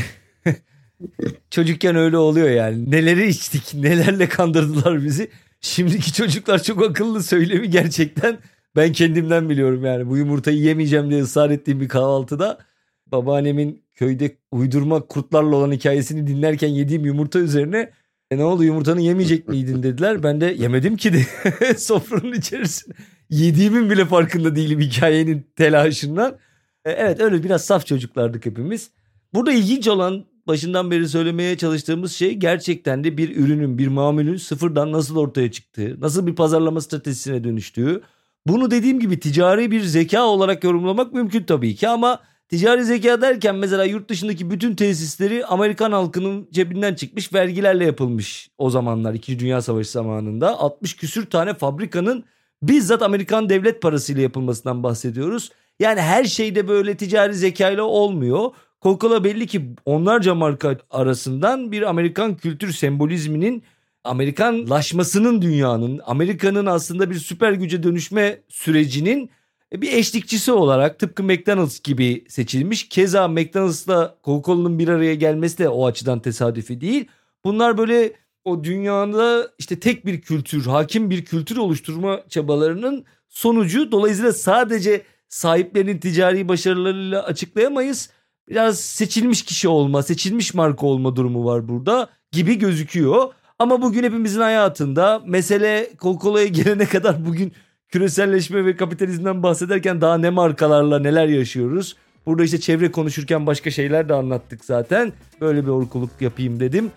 [1.49, 2.91] Çocukken öyle oluyor yani.
[2.91, 5.29] Neleri içtik, nelerle kandırdılar bizi.
[5.61, 8.37] Şimdiki çocuklar çok akıllı söylemi gerçekten
[8.75, 10.09] ben kendimden biliyorum yani.
[10.09, 12.59] Bu yumurtayı yemeyeceğim diye ısrar ettiğim bir kahvaltıda
[13.07, 17.91] babaannemin köyde uydurma kurtlarla olan hikayesini dinlerken yediğim yumurta üzerine
[18.31, 20.23] e ne oldu yumurtanı yemeyecek miydin dediler.
[20.23, 21.25] Ben de yemedim ki de
[21.77, 22.95] sofranın içerisinde.
[23.29, 26.37] Yediğimin bile farkında değilim hikayenin telaşından.
[26.85, 28.91] E, evet öyle biraz saf çocuklardık hepimiz.
[29.33, 34.91] Burada ilginç olan başından beri söylemeye çalıştığımız şey gerçekten de bir ürünün, bir mamulün sıfırdan
[34.91, 38.01] nasıl ortaya çıktığı, nasıl bir pazarlama stratejisine dönüştüğü.
[38.47, 42.19] Bunu dediğim gibi ticari bir zeka olarak yorumlamak mümkün tabii ki ama
[42.49, 48.69] ticari zeka derken mesela yurt dışındaki bütün tesisleri Amerikan halkının cebinden çıkmış vergilerle yapılmış o
[48.69, 49.39] zamanlar 2.
[49.39, 52.23] Dünya Savaşı zamanında 60 küsür tane fabrikanın
[52.61, 55.51] bizzat Amerikan devlet parasıyla yapılmasından bahsediyoruz.
[55.79, 58.51] Yani her şeyde böyle ticari zekayla olmuyor.
[58.81, 63.63] Coca-Cola belli ki onlarca marka arasından bir Amerikan kültür sembolizminin
[64.03, 69.29] Amerikanlaşmasının dünyanın, Amerika'nın aslında bir süper güce dönüşme sürecinin
[69.73, 72.89] bir eşlikçisi olarak tıpkı McDonald's gibi seçilmiş.
[72.89, 77.07] Keza McDonald'sla Coca-Cola'nın bir araya gelmesi de o açıdan tesadüfi değil.
[77.43, 78.13] Bunlar böyle
[78.45, 83.91] o dünyada işte tek bir kültür, hakim bir kültür oluşturma çabalarının sonucu.
[83.91, 88.09] Dolayısıyla sadece sahiplerinin ticari başarılarıyla açıklayamayız.
[88.49, 93.25] Biraz seçilmiş kişi olma, seçilmiş marka olma durumu var burada gibi gözüküyor.
[93.59, 97.53] Ama bugün hepimizin hayatında mesele Coca-Cola'ya gelene kadar bugün
[97.89, 101.95] küreselleşme ve kapitalizmden bahsederken daha ne markalarla neler yaşıyoruz.
[102.25, 105.13] Burada işte çevre konuşurken başka şeyler de anlattık zaten.
[105.41, 106.91] Böyle bir orkuluk yapayım dedim.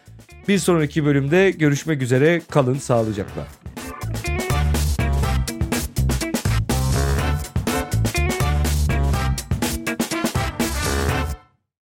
[0.48, 2.42] Bir sonraki bölümde görüşmek üzere.
[2.50, 3.61] Kalın sağlıcakla.